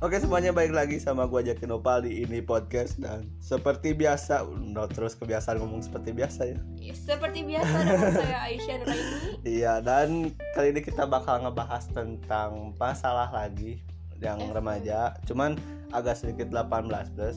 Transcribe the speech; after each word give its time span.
Oke 0.00 0.16
semuanya 0.16 0.48
baik 0.48 0.72
lagi 0.72 0.96
sama 0.96 1.28
gua 1.28 1.44
Jaki 1.44 1.68
Nopal 1.68 2.08
di 2.08 2.24
ini 2.24 2.40
podcast 2.40 2.96
dan 2.96 3.28
seperti 3.36 3.92
biasa 3.92 4.48
udah 4.48 4.88
terus 4.88 5.12
kebiasaan 5.12 5.60
ngomong 5.60 5.84
seperti 5.84 6.16
biasa 6.16 6.40
ya. 6.48 6.58
Ya, 6.80 6.96
Seperti 6.96 7.44
biasa 7.44 7.76
dengan 7.84 8.08
saya 8.16 8.38
Aisyah 8.48 8.76
Nuraini. 8.80 9.12
Iya 9.44 9.84
dan 9.84 10.32
kali 10.56 10.72
ini 10.72 10.80
kita 10.80 11.04
bakal 11.04 11.44
ngebahas 11.44 11.84
tentang 11.92 12.72
masalah 12.80 13.28
lagi 13.28 13.84
yang 14.24 14.40
Eh. 14.40 14.48
remaja, 14.56 15.20
cuman 15.28 15.60
agak 15.92 16.16
sedikit 16.16 16.48
18 16.48 17.12
plus. 17.12 17.36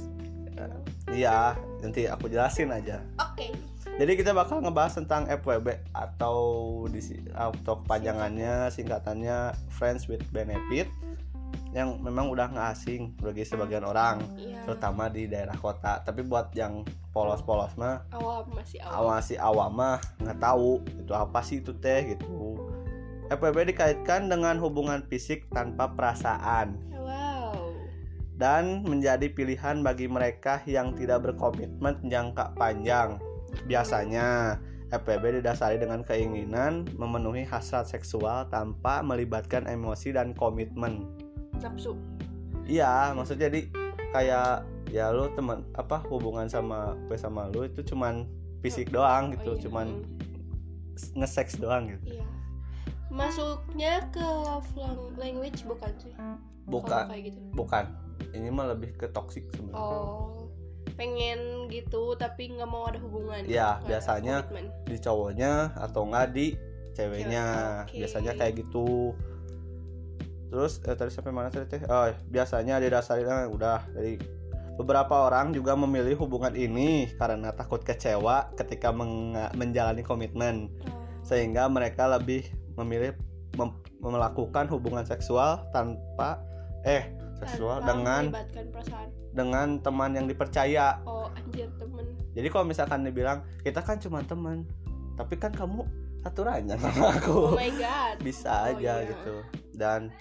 Iya, 1.11 1.59
nanti 1.83 2.07
aku 2.07 2.31
jelasin 2.31 2.71
aja. 2.71 3.03
Oke. 3.19 3.51
Jadi 3.99 4.11
kita 4.15 4.31
bakal 4.31 4.63
ngebahas 4.63 5.03
tentang 5.03 5.27
FWB 5.27 5.83
atau 5.91 6.39
di 6.87 7.03
atau 7.35 7.83
kepanjangannya 7.83 8.71
singkatannya 8.71 9.51
Friends 9.67 10.07
with 10.07 10.23
Benefit 10.31 10.87
yang 11.73 11.97
memang 11.99 12.29
udah 12.29 12.49
nggak 12.49 12.69
asing 12.71 13.17
bagi 13.17 13.41
sebagian 13.41 13.81
orang 13.81 14.21
Iya. 14.37 14.61
terutama 14.63 15.09
di 15.09 15.25
daerah 15.25 15.57
kota 15.57 15.99
tapi 16.01 16.21
buat 16.21 16.53
yang 16.53 16.85
polos-polos 17.09 17.73
mah 17.75 18.05
Awam 18.13 18.45
masih 18.53 18.79
awam. 18.79 18.93
awam 19.09 19.19
si 19.19 19.35
awam 19.35 19.71
mah 19.73 19.97
nggak 20.21 20.39
tahu 20.39 20.71
itu 20.97 21.13
apa 21.13 21.39
sih 21.41 21.59
itu 21.59 21.73
teh 21.75 22.13
gitu 22.13 22.61
FWB 23.27 23.73
dikaitkan 23.73 24.29
dengan 24.29 24.61
hubungan 24.61 25.01
fisik 25.07 25.49
tanpa 25.49 25.89
perasaan 25.89 26.77
Wow. 26.93 27.73
dan 28.37 28.85
menjadi 28.85 29.29
pilihan 29.29 29.81
bagi 29.81 30.05
mereka 30.05 30.61
yang 30.65 30.93
tidak 30.93 31.25
berkomitmen 31.25 31.97
jangka 32.05 32.53
panjang. 32.53 33.17
Biasanya, 33.65 34.57
FWB 34.89 35.39
didasari 35.41 35.77
dengan 35.77 36.01
keinginan 36.01 36.85
memenuhi 36.97 37.45
hasrat 37.45 37.85
seksual 37.85 38.45
tanpa 38.49 39.01
melibatkan 39.01 39.65
emosi 39.65 40.13
dan 40.13 40.33
komitmen. 40.33 41.05
Nafsu. 41.59 41.93
Iya, 42.63 43.11
maksudnya 43.11 43.51
jadi 43.51 43.67
kayak 44.11 44.49
ya 44.89 45.09
lu 45.09 45.25
teman 45.33 45.65
apa 45.73 46.05
hubungan 46.07 46.45
sama 46.45 46.93
gue 47.09 47.17
sama 47.17 47.49
lu 47.49 47.65
itu 47.65 47.81
cuman 47.83 48.29
fisik 48.61 48.89
doang 48.89 49.33
gitu, 49.33 49.51
Oh, 49.51 49.57
iya. 49.57 49.63
cuman 49.65 49.87
nge-sex 51.13 51.57
doang 51.57 51.89
gitu. 51.89 52.15
Iya. 52.15 52.25
Masuknya 53.09 54.09
ke 54.09 54.21
love 54.21 54.69
lang- 54.73 55.13
language 55.17 55.65
bukan 55.65 55.91
sih? 55.99 56.13
Bukan, 56.65 57.05
kayak 57.11 57.23
gitu. 57.29 57.39
bukan. 57.53 57.85
Ini 58.31 58.49
mah 58.49 58.71
lebih 58.71 58.95
ke 58.95 59.11
toxic 59.11 59.45
sebenarnya. 59.51 59.77
Oh. 59.77 60.47
Pengen 60.93 61.67
gitu 61.67 62.13
tapi 62.15 62.53
nggak 62.53 62.69
mau 62.69 62.85
ada 62.85 62.97
hubungan. 62.97 63.43
Iya, 63.43 63.49
Nggak 63.75 63.75
ada 63.75 63.87
biasanya 63.89 64.35
di 64.85 64.97
cowoknya 64.97 65.51
atau 65.75 66.01
enggak 66.05 66.27
di 66.31 66.47
ceweknya 66.93 67.45
Oke. 67.83 67.97
biasanya 67.99 68.31
kayak 68.37 68.53
gitu 68.61 69.17
terus 70.53 70.77
eh, 70.83 70.93
tadi 70.93 71.09
sampai 71.09 71.33
mana 71.33 71.49
tadi 71.49 71.65
teh 71.67 71.81
oh 71.83 72.05
biasanya 72.29 72.77
didasari 72.77 73.25
eh, 73.25 73.49
udah 73.49 73.89
dari 73.89 74.21
beberapa 74.73 75.25
orang 75.25 75.49
juga 75.49 75.73
memilih 75.73 76.13
hubungan 76.15 76.53
ini 76.53 77.09
karena 77.11 77.49
takut 77.51 77.81
kecewa 77.81 78.53
ketika 78.53 78.89
meng- 78.89 79.33
menjalani 79.53 80.01
komitmen 80.01 80.69
Oh. 80.83 81.01
sehingga 81.23 81.65
mereka 81.67 82.05
lebih 82.07 82.45
memilih 82.75 83.17
mem- 83.53 83.81
melakukan 83.99 84.65
hubungan 84.67 85.01
seksual 85.03 85.65
tanpa 85.69 86.37
eh 86.83 87.09
seksual 87.35 87.79
Tanpa 87.79 87.89
dengan 87.89 88.23
dengan 89.31 89.67
teman 89.79 90.13
yang 90.13 90.25
dipercaya 90.25 91.01
Oh 91.03 91.33
anjir 91.33 91.65
temen. 91.75 92.05
jadi 92.33 92.47
kalau 92.47 92.65
misalkan 92.65 93.01
dibilang 93.01 93.41
kita 93.61 93.79
kan 93.79 93.97
cuma 93.97 94.21
teman 94.21 94.69
tapi 95.13 95.33
kan 95.35 95.49
kamu 95.49 95.81
aturannya 96.21 96.77
sama 96.77 97.13
aku 97.13 97.53
Oh 97.53 97.55
my 97.55 97.73
god. 97.73 98.15
bisa 98.21 98.49
Oh, 98.49 98.69
aja 98.71 98.93
iya. 98.99 99.07
gitu 99.07 99.35
dan 99.73 100.13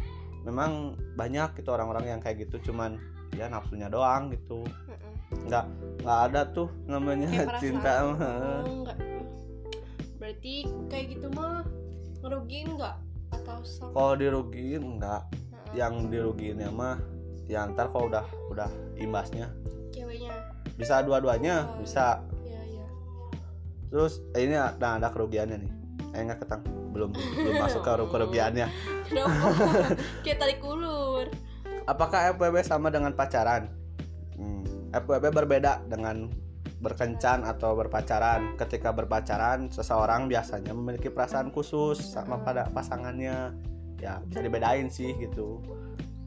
memang 0.43 0.71
banyak 1.15 1.55
gitu 1.57 1.71
orang-orang 1.71 2.05
yang 2.09 2.21
kayak 2.21 2.47
gitu 2.47 2.73
cuman 2.73 2.99
ya 3.33 3.47
nafsunya 3.49 3.87
doang 3.89 4.29
gitu 4.31 4.67
nggak 5.33 5.65
nggak 6.05 6.19
ada 6.29 6.41
tuh 6.53 6.69
namanya 6.85 7.49
Kayak 7.49 7.57
cinta 7.59 7.93
mah. 8.05 8.21
Oh, 8.21 8.85
enggak. 8.85 8.99
Berarti 10.21 10.55
kayak 10.87 11.07
gitu 11.17 11.27
mah 11.33 11.65
ngerugiin 12.21 12.69
enggak 12.77 12.97
atau 13.33 13.59
sama? 13.65 13.91
kalau 13.97 14.15
dirugiin 14.15 15.01
nggak 15.01 15.23
Heeh. 15.33 15.73
yang 15.75 16.13
dirugiinnya 16.13 16.69
mah 16.69 17.01
ya 17.49 17.65
ntar 17.73 17.89
kalau 17.89 18.07
udah 18.07 18.23
udah 18.53 18.69
imbasnya 18.97 19.49
ceweknya. 19.91 20.31
bisa 20.77 21.01
dua-duanya 21.01 21.65
Oh. 21.67 21.81
bisa 21.81 22.21
Iya, 22.45 22.61
iya. 22.71 22.87
terus 23.89 24.21
eh, 24.33 24.45
ini 24.45 24.55
nah, 24.55 24.77
ada 24.77 25.09
kerugiannya 25.09 25.59
nih 25.59 25.73
eh 26.13 26.23
nggak 26.29 26.45
ketang 26.45 26.63
belum 26.93 27.11
belum 27.13 27.55
masuk 27.57 27.81
ke 27.81 27.93
kerugiannya 28.13 28.69
Kenapa? 29.13 29.49
Kayak 30.25 30.39
tarik 30.41 30.61
ulur. 30.65 31.27
Apakah 31.85 32.33
FWB 32.33 32.65
sama 32.65 32.89
dengan 32.89 33.13
pacaran? 33.13 33.69
Hmm, 34.39 34.65
FWB 34.95 35.35
berbeda 35.35 35.85
dengan 35.85 36.33
berkencan 36.81 37.45
atau 37.45 37.77
berpacaran. 37.77 38.57
Ketika 38.57 38.91
berpacaran, 38.95 39.69
seseorang 39.69 40.33
biasanya 40.33 40.73
memiliki 40.73 41.13
perasaan 41.13 41.53
khusus 41.53 42.01
sama 42.01 42.41
pada 42.41 42.73
pasangannya. 42.73 43.53
Ya, 44.01 44.19
bisa 44.27 44.41
dibedain 44.43 44.91
sih 44.91 45.15
gitu. 45.21 45.63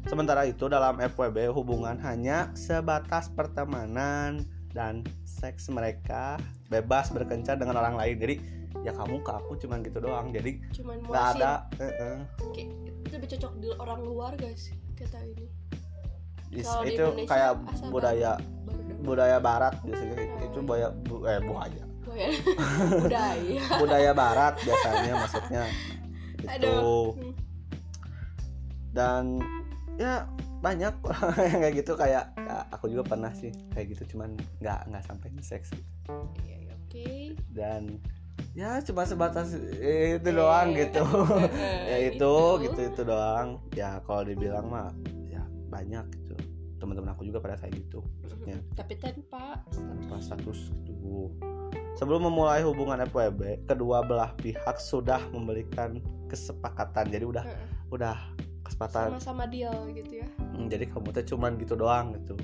Sementara 0.06 0.46
itu 0.46 0.70
dalam 0.70 1.02
FWB 1.02 1.50
hubungan 1.52 1.98
hanya 2.06 2.54
sebatas 2.54 3.34
pertemanan 3.34 4.46
dan 4.72 5.02
seks 5.26 5.68
mereka 5.74 6.38
bebas 6.70 7.10
berkencan 7.10 7.58
dengan 7.58 7.82
orang 7.82 7.98
lain. 7.98 8.16
Jadi 8.22 8.36
ya 8.84 8.92
kamu 8.92 9.22
ke 9.22 9.32
aku 9.32 9.54
cuman 9.56 9.80
gitu 9.80 9.98
doang. 10.00 10.28
Jadi 10.30 10.52
Cuman 10.74 10.98
nggak 11.02 11.26
ada 11.36 11.52
eh, 11.78 11.86
eh. 11.86 12.18
Kayak, 12.52 12.70
itu 13.00 13.14
lebih 13.14 13.30
cocok 13.32 13.52
di 13.58 13.70
orang 13.76 14.00
luar 14.02 14.32
guys 14.36 14.64
kata 14.94 15.20
ini. 15.22 15.46
Is- 16.52 16.68
itu 16.84 17.04
Indonesia, 17.04 17.28
kayak 17.28 17.52
budaya 17.90 18.32
Baru 18.64 18.82
budaya 19.04 19.38
barat 19.38 19.74
biasanya 19.82 20.16
Oh, 20.16 20.24
itu 20.42 20.58
iya. 20.58 20.64
budaya 20.64 20.88
bu, 21.04 21.16
eh 21.24 21.40
buaya 21.42 21.84
Budaya. 22.06 22.30
budaya. 23.02 23.62
budaya 23.82 24.12
barat 24.12 24.54
biasanya 24.62 25.14
maksudnya 25.18 25.64
itu. 26.38 26.76
Hmm. 27.12 27.34
dan 28.94 29.24
ya 29.98 30.24
banyak 30.62 30.94
yang 31.52 31.60
kayak 31.60 31.76
gitu 31.76 31.94
kayak 31.94 32.32
ya, 32.36 32.58
aku 32.72 32.88
juga 32.88 33.04
pernah 33.06 33.32
sih 33.32 33.52
kayak 33.70 33.92
gitu 33.92 34.16
cuman 34.16 34.34
nggak 34.60 34.88
nggak 34.88 35.04
sampai 35.04 35.28
di 35.30 35.44
seks 35.44 35.74
Iya, 36.46 36.56
iya, 36.62 36.74
oke. 36.74 37.10
dan 37.52 37.98
ya 38.56 38.80
cuma 38.84 39.04
sebatas 39.04 39.52
itu 40.16 40.30
doang 40.32 40.72
gitu 40.76 41.04
eh, 41.56 41.84
ya 41.92 41.98
itu 42.08 42.16
itu. 42.16 42.64
gitu 42.72 42.80
itu 42.88 43.02
doang 43.04 43.60
ya 43.76 44.00
kalau 44.08 44.24
dibilang 44.24 44.68
mah 44.72 44.92
ya 45.28 45.44
banyak 45.68 46.08
gitu 46.16 46.36
teman-teman 46.80 47.12
aku 47.16 47.28
juga 47.28 47.40
pada 47.44 47.56
kayak 47.60 47.84
gitu 47.84 48.00
maksudnya 48.24 48.58
Tapi 48.78 48.94
tanpa 49.02 49.64
tanpa 49.74 50.16
status 50.22 50.70
gitu. 50.86 51.34
Sebelum 51.96 52.28
memulai 52.28 52.60
hubungan 52.60 53.00
FWB, 53.08 53.72
kedua 53.72 54.04
belah 54.04 54.36
pihak 54.36 54.76
sudah 54.78 55.24
memberikan 55.32 56.04
kesepakatan. 56.28 57.08
Jadi 57.08 57.24
udah 57.24 57.46
udah 57.88 58.20
kesepakatan. 58.68 59.16
sama-sama 59.16 59.48
deal 59.48 59.72
gitu 59.96 60.20
ya. 60.20 60.28
Hmm, 60.52 60.68
jadi 60.68 60.92
kamu 60.92 61.16
tuh 61.16 61.26
cuman 61.36 61.56
gitu 61.56 61.80
doang 61.80 62.12
gitu. 62.20 62.36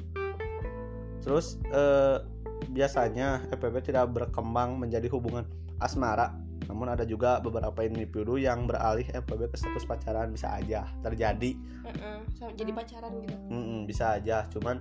Terus 1.21 1.59
eh, 1.67 2.23
biasanya 2.71 3.43
FWB 3.51 3.83
tidak 3.83 4.09
berkembang 4.15 4.79
menjadi 4.79 5.11
hubungan 5.11 5.43
asmara. 5.81 6.37
Namun 6.69 6.87
ada 6.87 7.03
juga 7.03 7.37
beberapa 7.37 7.81
individu 7.81 8.37
yang 8.37 8.63
beralih 8.63 9.03
FWB 9.11 9.49
ke 9.49 9.57
status 9.57 9.83
pacaran 9.83 10.29
bisa 10.29 10.53
aja 10.53 10.85
terjadi. 11.01 11.57
Heeh, 11.83 12.17
sama- 12.31 12.53
jadi 12.53 12.71
pacaran 12.71 13.11
gitu. 13.19 13.35
Mm-mm, 13.49 13.79
bisa 13.83 14.15
aja. 14.15 14.45
Cuman 14.47 14.79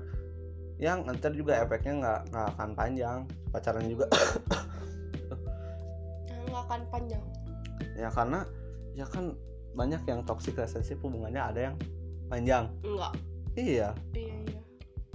yang 0.76 1.02
ntar 1.04 1.32
juga 1.32 1.58
efeknya 1.58 1.92
nggak 1.98 2.20
nggak 2.30 2.46
akan 2.54 2.70
panjang. 2.72 3.18
Pacarannya 3.50 3.90
juga 3.90 4.06
Nah, 6.26 6.38
nggak 6.46 6.62
akan 6.64 6.80
panjang. 6.88 7.24
ya 7.96 8.08
karena 8.08 8.44
ya 8.92 9.04
kan 9.04 9.34
banyak 9.72 10.00
yang 10.04 10.20
toxic 10.22 10.54
relationship 10.54 11.00
hubungannya 11.00 11.42
ada 11.42 11.60
yang 11.62 11.76
panjang 12.26 12.64
Enggak. 12.80 13.12
iya 13.52 13.90
Iya 14.10 14.36
iya. 14.40 14.60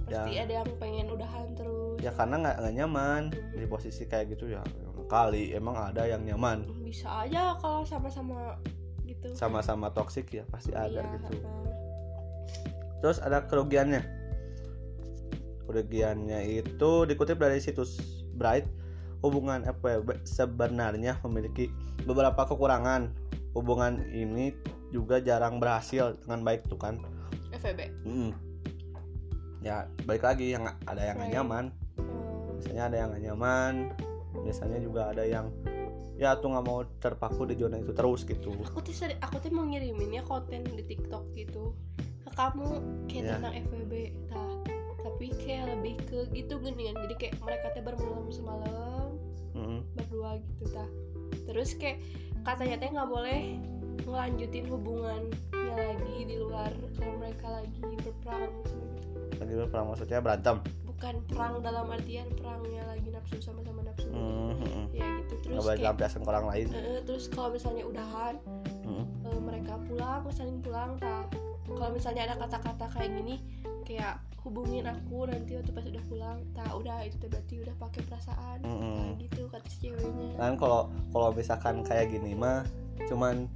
Ya. 0.05 0.21
Pasti 0.21 0.33
ada 0.37 0.53
yang 0.55 0.69
pengen 0.77 1.07
udahan 1.09 1.49
terus. 1.55 1.97
ya 1.97 2.11
karena 2.11 2.35
nggak 2.37 2.55
nggak 2.59 2.75
nyaman 2.75 3.21
di 3.51 3.65
posisi 3.65 4.05
kayak 4.05 4.33
gitu 4.33 4.49
ya 4.49 4.61
kali 5.05 5.51
emang 5.51 5.75
ada 5.75 6.03
yang 6.03 6.21
nyaman 6.21 6.65
Bisa 6.81 7.23
aja 7.23 7.55
kalau 7.57 7.81
sama-sama 7.81 8.57
gitu. 9.03 9.29
sama-sama 9.33 9.89
toxic 9.89 10.25
ya 10.29 10.43
pasti 10.49 10.71
ada 10.71 10.89
Iya, 10.91 11.13
gitu 11.15 11.33
terus 12.99 13.17
ada 13.19 13.45
kerugiannya 13.45 14.01
kerugiannya 15.65 16.39
itu 16.61 16.91
dikutip 17.05 17.37
dari 17.37 17.57
situs 17.57 17.97
Bright 18.33 18.65
hubungan 19.21 19.65
FWB 19.65 20.21
sebenarnya 20.23 21.17
memiliki 21.23 21.69
beberapa 22.03 22.45
kekurangan 22.45 23.09
hubungan 23.53 24.03
ini 24.07 24.53
juga 24.89 25.17
jarang 25.17 25.57
berhasil 25.57 26.13
dengan 26.21 26.45
baik 26.45 26.67
tuh 26.67 26.77
kan 26.77 27.01
FVB. 27.51 27.81
Mm. 28.05 28.31
ya 29.61 29.89
balik 30.05 30.21
lagi 30.21 30.53
yang 30.53 30.69
ada 30.85 31.01
yang 31.01 31.17
nggak 31.17 31.29
Right. 31.31 31.37
nyaman 31.41 31.65
Oh, 31.97 32.53
biasanya 32.53 32.83
ada 32.85 32.95
yang 32.95 33.07
nggak 33.09 33.23
nyaman 33.25 33.73
biasanya 34.41 34.79
juga 34.79 35.09
ada 35.09 35.23
yang 35.23 35.47
ya 36.15 36.35
tuh 36.35 36.47
nggak 36.49 36.63
mau 36.63 36.79
terpaku 36.97 37.43
di 37.43 37.55
zona 37.55 37.75
itu 37.75 37.91
terus 37.91 38.23
gitu 38.23 38.55
aku 38.63 38.79
tuh 38.81 38.95
seri- 38.95 39.19
aku 39.19 39.35
tuh 39.37 39.51
mau 39.51 39.63
ngirimin 39.63 40.15
ya 40.15 40.23
konten 40.23 40.63
di 40.63 40.83
TikTok 40.85 41.31
gitu 41.33 41.75
ke 42.23 42.29
kamu 42.31 42.67
kayak 43.05 43.21
Iya. 43.21 43.31
tentang 43.37 43.53
FWB 43.67 43.93
tah 44.25 44.51
tapi 45.05 45.25
kayak 45.37 45.65
lebih 45.69 45.95
ke 46.03 46.19
gitu 46.31 46.57
gini 46.57 46.89
kan 46.89 46.95
jadi 47.03 47.15
kayak 47.15 47.35
mereka 47.39 47.65
teh 47.71 47.83
bermalam 47.83 48.27
semalam 48.29 49.07
Mm-mm. 49.53 49.79
berdua 49.93 50.39
gitu 50.41 50.65
tah 50.71 50.89
terus 51.45 51.75
kayak 51.75 51.99
katanya 52.41 52.75
teh 52.77 52.89
nggak 52.89 53.07
boleh 53.07 53.41
ngelanjutin 54.03 54.65
hubungannya 54.65 55.35
lagi 55.67 56.17
di 56.23 56.35
luar 56.37 56.71
kalau 56.95 57.15
mereka 57.17 57.47
lagi 57.51 57.75
berperang 57.97 58.51
gitu. 58.61 58.75
lagi 59.35 59.53
perang 59.67 59.85
maksudnya 59.89 60.19
berantem 60.19 60.57
bukan 60.95 61.15
perang 61.27 61.59
dalam 61.59 61.91
artian 61.91 62.23
perangnya 62.39 62.87
lagi 62.87 63.11
nafsu 63.11 63.35
sama-sama 63.43 63.83
nafsu. 63.83 64.07
Mm-mm. 64.07 64.87
ya 64.95 65.03
gitu. 65.27 65.33
Terus 65.43 65.67
nggak 65.67 65.95
kayak 65.99 66.15
ke 66.15 66.29
orang 66.31 66.45
lain. 66.47 66.67
Eh, 66.71 66.99
terus 67.03 67.27
kalau 67.27 67.51
misalnya 67.51 67.83
udahan 67.83 68.39
Mm-mm. 68.87 69.05
eh, 69.27 69.39
mereka 69.43 69.75
pulang 69.91 70.23
saling 70.31 70.63
pulang 70.63 70.95
tak. 70.95 71.35
Kalau 71.65 71.91
misalnya 71.91 72.31
ada 72.31 72.35
kata-kata 72.39 72.85
kayak 72.95 73.11
gini 73.19 73.35
kayak 73.83 74.21
hubungin 74.45 74.85
aku 74.85 75.25
nanti 75.25 75.57
waktu 75.57 75.73
pas 75.73 75.85
udah 75.85 76.05
pulang 76.05 76.37
tak 76.53 76.71
udah 76.71 76.97
itu 77.03 77.17
berarti 77.27 77.55
udah 77.59 77.75
pakai 77.75 78.01
perasaan. 78.07 78.57
Kayak 78.63 79.19
gitu 79.19 79.41
kata 79.51 79.67
si 79.67 79.77
ceweknya. 79.83 80.31
Kan 80.39 80.55
kalau 80.55 80.87
kalau 81.11 81.29
misalkan 81.35 81.83
kayak 81.83 82.07
gini 82.07 82.31
mah 82.39 82.63
cuman 83.11 83.51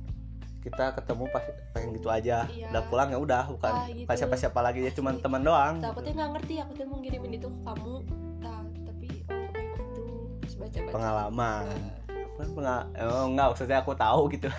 kita 0.59 0.91
ketemu 0.91 1.23
pas 1.31 1.44
pengen 1.71 1.89
gitu 1.95 2.07
aja. 2.11 2.44
Iya. 2.45 2.67
udah 2.69 2.83
pulang 2.91 3.09
ya 3.09 3.19
udah 3.19 3.44
bukan 3.47 3.71
Ah, 3.71 3.88
gitu. 3.88 4.07
pas 4.07 4.15
siapa 4.19 4.35
siapa 4.35 4.59
lagi 4.59 4.83
ya 4.83 4.91
cuman 4.91 5.17
teman 5.17 5.41
doang. 5.41 5.79
tak 5.79 5.95
aku 5.95 6.01
teh 6.03 6.11
nggak 6.11 6.29
ngerti 6.35 6.53
aku 6.59 6.71
teh 6.75 6.85
mau 6.85 7.00
ngirimin 7.00 7.31
itu 7.39 7.47
ke 7.47 7.59
kamu. 7.63 7.95
Tapi 8.83 9.07
oh 9.31 9.47
kayak 9.56 9.67
gitu. 9.71 10.03
Terus 10.44 10.56
baca-baca. 10.59 10.91
Pengalaman. 10.91 11.63
Kan 12.39 12.47
pengal 12.56 12.79
oh, 13.03 13.25
enggak 13.27 13.47
maksudnya 13.51 13.77
aku 13.79 13.94
tahu 13.95 14.21
gitu. 14.31 14.47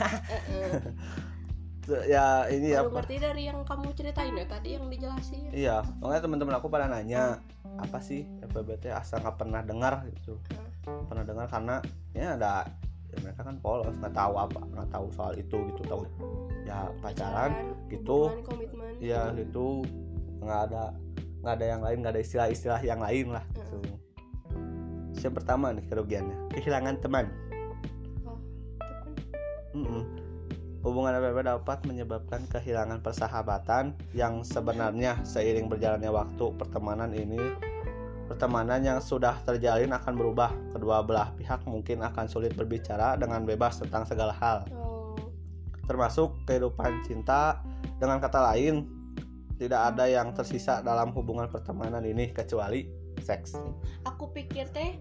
Eh, 1.91 1.97
eh. 1.97 2.05
ya 2.07 2.47
ini 2.47 2.71
baru 2.71 2.87
apa? 2.87 3.03
ngerti 3.03 3.17
dari 3.19 3.43
yang 3.51 3.67
kamu 3.67 3.91
ceritain 3.99 4.31
ya 4.31 4.47
tadi 4.47 4.79
yang 4.79 4.87
dijelasin. 4.87 5.51
Iya 5.51 5.83
makanya 5.99 6.23
teman-teman 6.23 6.55
aku 6.61 6.71
pada 6.71 6.87
nanya 6.87 7.43
apa 7.83 7.99
sih? 7.99 8.31
FBBT 8.47 8.95
asal 8.95 9.19
nggak 9.19 9.35
pernah 9.35 9.61
dengar 9.67 10.07
gitu. 10.07 10.39
Pernah 10.87 11.25
dengar 11.27 11.51
karena 11.51 11.83
ya 12.15 12.39
ada 12.39 12.69
ya 13.11 13.17
mereka 13.27 13.41
kan 13.43 13.57
polos 13.59 13.95
nggak 13.99 14.15
tahu 14.15 14.35
apa 14.39 14.61
nggak 14.71 14.89
tahu 14.95 15.07
soal 15.11 15.33
itu 15.35 15.57
gitu 15.75 15.83
tahu 15.87 16.03
ya 16.63 16.87
pacaran 17.03 17.75
gitu. 17.91 18.31
hubungan, 18.31 18.47
komitmen 18.47 18.93
ya 19.03 19.23
gitu 19.35 19.83
nggak 20.41 20.61
ada 20.71 20.95
nggak 21.43 21.55
ada 21.59 21.67
yang 21.67 21.81
lain 21.83 21.97
nggak 22.05 22.15
ada 22.15 22.23
istilah-istilah 22.23 22.81
yang 22.87 23.01
lain 23.03 23.35
lah 23.35 23.45
gitu. 23.57 23.79
yang 25.21 25.35
pertama 25.35 25.75
nih 25.75 25.85
kerugiannya 25.91 26.37
kehilangan 26.55 26.97
teman 27.03 27.27
oh, 28.25 28.39
temen. 28.79 29.87
Mm-mm. 29.87 30.05
Hubungan 30.81 31.13
FWB 31.13 31.45
dapat 31.45 31.85
menyebabkan 31.85 32.49
kehilangan 32.49 33.05
persahabatan 33.05 33.93
yang 34.17 34.41
sebenarnya 34.41 35.21
seiring 35.29 35.69
berjalannya 35.69 36.09
waktu 36.09 36.57
pertemanan 36.57 37.13
ini 37.13 37.37
pertemanan 38.31 38.79
yang 38.87 39.03
sudah 39.03 39.43
terjalin 39.43 39.91
akan 39.91 40.15
berubah. 40.15 40.55
Kedua 40.79 41.03
belah 41.03 41.35
pihak 41.35 41.67
mungkin 41.67 42.07
akan 42.07 42.31
sulit 42.31 42.55
berbicara 42.55 43.19
dengan 43.19 43.43
bebas 43.43 43.83
tentang 43.83 44.07
segala 44.07 44.31
hal, 44.39 44.63
oh 44.71 45.19
termasuk 45.91 46.47
kehidupan 46.47 47.03
cinta. 47.03 47.59
Dengan 47.99 48.23
kata 48.23 48.55
lain, 48.55 48.87
tidak 49.59 49.93
ada 49.93 50.07
yang 50.07 50.31
tersisa 50.31 50.79
dalam 50.81 51.11
hubungan 51.11 51.51
pertemanan 51.51 52.07
ini 52.07 52.31
kecuali 52.31 52.87
seks. 53.21 53.59
aku 54.09 54.33
pikir 54.33 54.73
teh 54.73 54.97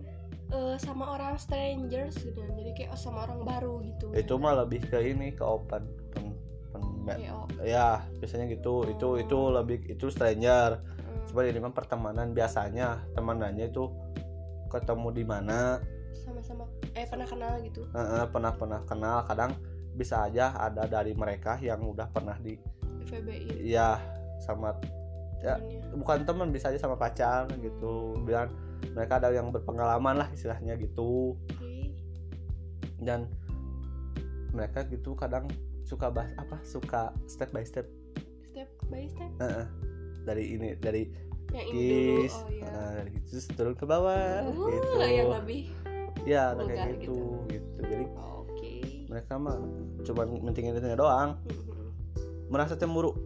eh, 0.52 0.76
sama 0.76 1.16
orang 1.16 1.40
strangers 1.40 2.20
gitu 2.20 2.44
jadi 2.44 2.76
kayak 2.76 3.00
sama 3.00 3.24
orang 3.24 3.48
baru 3.48 3.80
gitu 3.80 4.12
Itu 4.12 4.36
mah 4.36 4.60
lebih 4.66 4.84
ke 4.92 5.00
ini 5.00 5.32
ke 5.32 5.46
open 5.46 5.88
pen- 6.12 6.36
pen- 7.08 7.24
oh, 7.32 7.48
ya 7.64 8.04
biasanya 8.20 8.52
gitu 8.52 8.84
itu 8.92 9.24
itu 9.24 9.40
lebih 9.56 9.80
itu 9.88 10.12
stranger 10.12 10.84
coba 11.30 11.46
ini 11.46 11.62
mah 11.62 11.74
pertemanan 11.74 12.34
biasanya 12.34 13.06
temanannya 13.14 13.70
itu 13.70 13.86
ketemu 14.74 15.08
di 15.14 15.24
mana 15.26 15.78
sama-sama 16.26 16.66
eh 16.98 17.06
pernah 17.06 17.30
kenal 17.30 17.54
gitu 17.62 17.86
eh, 17.94 18.02
eh, 18.02 18.26
pernah 18.30 18.54
pernah 18.58 18.82
kenal 18.90 19.22
kadang 19.30 19.54
bisa 19.94 20.26
aja 20.26 20.58
ada 20.58 20.90
dari 20.90 21.14
mereka 21.14 21.62
yang 21.62 21.86
udah 21.86 22.10
pernah 22.10 22.34
di 22.42 22.58
FBI 23.06 23.62
ya 23.66 24.02
sama 24.42 24.74
Ya. 25.40 25.56
temennya. 25.56 25.96
bukan 25.96 26.28
teman 26.28 26.52
bisa 26.52 26.68
aja 26.68 26.84
sama 26.84 27.00
pacar 27.00 27.48
gitu 27.64 28.20
biar 28.28 28.52
mereka 28.92 29.24
ada 29.24 29.32
yang 29.32 29.56
berpengalaman 29.56 30.20
lah 30.20 30.28
istilahnya 30.36 30.76
gitu 30.76 31.40
Oke. 31.56 31.96
dan 33.00 33.24
mereka 34.52 34.84
gitu 34.92 35.16
kadang 35.16 35.48
suka 35.88 36.12
bahas 36.12 36.36
apa 36.36 36.60
suka 36.68 37.16
step 37.24 37.56
by 37.56 37.64
step 37.64 37.88
step 38.52 38.68
by 38.92 39.08
step 39.08 39.32
eh, 39.40 39.64
eh. 39.64 39.68
Dari 40.30 40.44
ini 40.54 40.70
dari 40.78 41.04
yang 41.50 41.66
ini 41.74 41.82
dulu 41.90 42.22
kiss 42.22 42.36
oh 42.38 42.46
iya. 42.54 42.70
nah, 42.70 42.92
dari 43.02 43.12
terus 43.26 43.46
turun 43.58 43.74
ke 43.74 43.86
bawah 43.90 44.46
Uh, 44.46 44.70
gitu. 44.70 44.88
yang 45.02 45.30
lebih 45.34 45.62
ya 46.28 46.54
vulgar 46.54 46.70
kayak 46.70 47.02
gitu, 47.02 47.18
gitu. 47.50 47.50
gitu. 47.50 47.80
Jadi 47.90 48.06
oke. 48.14 48.74
mereka 49.10 49.34
mah 49.42 49.58
cuma 50.06 50.22
mentingin 50.30 50.78
itu 50.78 50.94
doang. 50.94 51.42
Merasa 52.54 52.78
cemburu. 52.78 53.18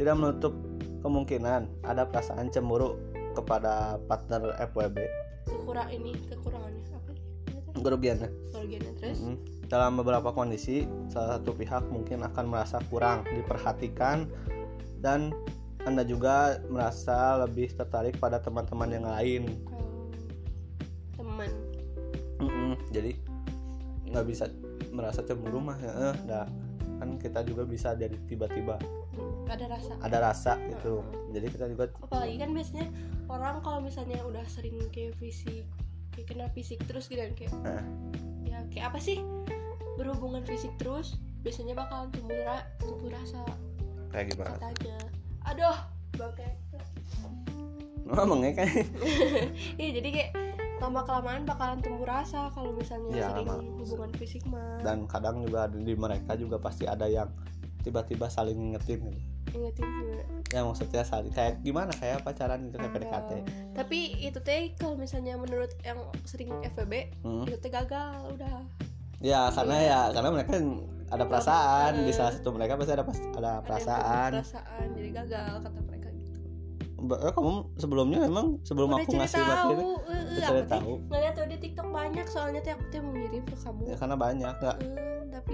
Tidak 0.00 0.14
menutup 0.16 0.56
kemungkinan 1.04 1.84
ada 1.84 2.08
perasaan 2.08 2.48
cemburu 2.48 2.96
kepada 3.36 4.00
partner 4.08 4.56
FWB 4.72 5.04
kekurang 5.70 5.88
ini 5.94 6.10
kekurangannya 6.26 6.82
apa 6.90 7.10
kerugiannya. 7.80 8.28
Kerugiannya 8.50 8.92
terus? 8.98 9.18
Mm. 9.22 9.38
dalam 9.70 9.94
beberapa 10.02 10.34
kondisi 10.34 10.82
salah 11.06 11.38
satu 11.38 11.54
pihak 11.54 11.86
mungkin 11.94 12.26
akan 12.26 12.50
merasa 12.50 12.82
kurang 12.90 13.22
diperhatikan 13.30 14.26
dan 15.00 15.32
anda 15.88 16.04
juga 16.04 16.60
merasa 16.68 17.40
lebih 17.48 17.72
tertarik 17.72 18.20
pada 18.20 18.36
teman-teman 18.36 18.90
yang 18.92 19.06
lain. 19.08 19.42
Oh, 19.72 20.08
teman. 21.16 21.50
Mm-mm. 22.40 22.72
jadi 22.88 23.12
nggak 24.08 24.26
bisa 24.28 24.48
merasa 24.90 25.20
cemburu 25.20 25.60
mah 25.60 25.76
ya 25.76 25.92
eh, 26.12 26.16
dah. 26.24 26.48
kan 27.00 27.16
kita 27.16 27.40
juga 27.48 27.64
bisa 27.64 27.96
jadi 27.96 28.12
tiba-tiba. 28.28 28.76
Hmm, 29.16 29.48
ada 29.48 29.72
rasa. 29.72 29.92
Ada 30.04 30.18
rasa 30.20 30.52
gitu. 30.68 31.00
Jadi 31.32 31.46
kita 31.48 31.64
juga 31.72 31.88
apalagi 32.04 32.36
kan 32.36 32.52
biasanya 32.52 32.92
orang 33.32 33.64
kalau 33.64 33.80
misalnya 33.80 34.20
udah 34.28 34.44
sering 34.44 34.76
kayak 34.92 35.16
fisik 35.16 35.64
kayak 36.12 36.26
kena 36.28 36.46
fisik 36.52 36.76
terus 36.84 37.08
gitu 37.08 37.24
kan 37.24 37.32
kayak 37.32 37.52
Heeh. 37.64 37.84
ya 38.52 38.58
kayak 38.68 38.92
apa 38.92 38.98
sih? 39.00 39.16
Berhubungan 39.96 40.44
fisik 40.44 40.76
terus 40.76 41.16
biasanya 41.40 41.72
bakal 41.72 42.12
tumbuh 42.12 42.36
ra 42.44 42.68
tumbuh 42.84 43.08
rasa 43.08 43.40
kayak 44.10 44.26
gimana? 44.28 44.54
Katanya 44.56 44.98
aduh 45.42 45.78
bangke. 46.14 46.48
Ya 48.40 48.52
kan? 48.52 48.68
Iya 49.80 49.90
jadi 49.94 50.08
kayak 50.10 50.30
lama 50.80 51.04
kelamaan 51.04 51.44
bakalan 51.44 51.78
tumbuh 51.78 52.02
rasa 52.02 52.48
kalau 52.50 52.72
misalnya 52.72 53.12
Iya, 53.14 53.26
sering 53.30 53.46
lama. 53.46 53.62
hubungan 53.78 54.10
fisik 54.16 54.42
mah. 54.44 54.80
Dan 54.80 55.04
kadang 55.06 55.44
juga 55.44 55.68
di 55.68 55.94
mereka 55.94 56.34
juga 56.34 56.56
pasti 56.56 56.84
ada 56.84 57.04
yang 57.04 57.28
tiba-tiba 57.80 58.26
saling 58.26 58.56
ngingetin 58.56 59.00
gitu. 59.04 59.20
ingetin 59.50 59.82
juga. 59.84 60.22
Ya 60.50 60.60
maksudnya 60.62 61.02
saling 61.02 61.30
kayak 61.30 61.58
gimana? 61.60 61.90
Kayak 61.92 62.22
pacaran 62.22 62.66
gitu 62.66 62.76
kayak 62.76 62.92
PDKT 62.92 63.30
Oh. 63.30 63.42
tapi 63.72 63.98
itu 64.20 64.38
teh 64.38 64.74
kalau 64.74 64.94
misalnya 64.94 65.34
menurut 65.34 65.70
yang 65.80 65.96
sering 66.22 66.50
FVB 66.62 66.92
Hmm. 67.22 67.44
itu 67.44 67.56
teh 67.56 67.68
gagal 67.68 68.30
udah 68.30 68.56
ya 69.20 69.48
karena 69.50 69.76
Iya. 69.76 69.86
ya 69.86 70.00
karena 70.10 70.30
mereka 70.30 70.52
ada 71.06 71.24
perasaan 71.24 71.92
di 72.00 72.10
salah 72.10 72.32
satu 72.32 72.48
mereka 72.50 72.74
pasti 72.74 72.92
ada 72.92 73.02
pas- 73.02 73.18
ada 73.18 73.28
ada 73.28 73.44
yang 73.50 73.60
perasaan. 73.62 74.30
perasaan 74.34 74.86
jadi 74.92 75.08
gagal 75.12 75.52
kata 75.60 75.78
mereka 75.82 76.08
gitu. 76.10 76.38
Eh, 77.18 77.32
kamu 77.32 77.50
sebelumnya 77.76 78.20
emang 78.22 78.46
sebelum 78.62 78.88
udah 78.90 79.00
aku 79.00 79.12
ngasih 79.14 79.40
tahu. 79.40 79.72
eh, 79.72 79.76
udah 79.76 80.20
aku 80.22 80.40
cari 80.42 80.62
tahu 80.66 80.92
ngeliat 81.02 81.32
tuh 81.34 81.46
di 81.46 81.56
TikTok 81.58 81.88
banyak 81.90 82.26
soalnya 82.26 82.60
teh 82.60 82.72
aku 82.72 82.84
teh 82.88 82.98
mau 82.98 83.12
ngirim 83.12 83.42
ke 83.42 83.56
kamu. 83.56 83.82
Ya 83.84 83.96
karena 83.96 84.16
banyak 84.16 84.54
nggak? 84.54 84.76
Eh, 84.78 85.20
tapi 85.30 85.52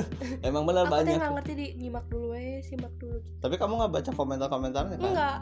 emang 0.48 0.62
benar 0.64 0.84
aku 0.84 0.94
banyak. 0.94 1.16
nggak 1.16 1.32
ngerti 1.34 1.52
di 1.54 1.66
nyimak 1.76 2.04
dulu 2.06 2.28
eh 2.32 2.58
simak 2.60 2.92
dulu 2.96 3.18
tapi 3.38 3.54
kamu 3.54 3.72
nggak 3.76 3.92
baca 3.92 4.10
komentar-komentarnya 4.12 4.96
kan? 4.96 5.02
Enggak 5.04 5.38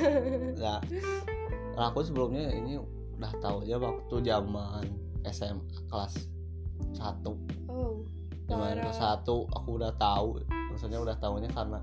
ya. 0.64 0.76
Nah, 1.72 1.88
aku 1.88 2.00
sebelumnya 2.02 2.50
ini 2.50 2.76
udah 3.12 3.32
tahu 3.38 3.62
aja 3.62 3.76
waktu 3.76 4.14
zaman 4.22 4.84
SMA 5.24 5.60
kelas 5.86 6.14
1 6.90 7.68
oh 7.68 8.02
parah. 8.48 8.92
satu 8.92 9.48
aku 9.48 9.80
udah 9.80 9.92
tahu. 9.96 10.42
Maksudnya 10.68 10.98
udah 10.98 11.16
tahunya 11.16 11.48
karena 11.50 11.80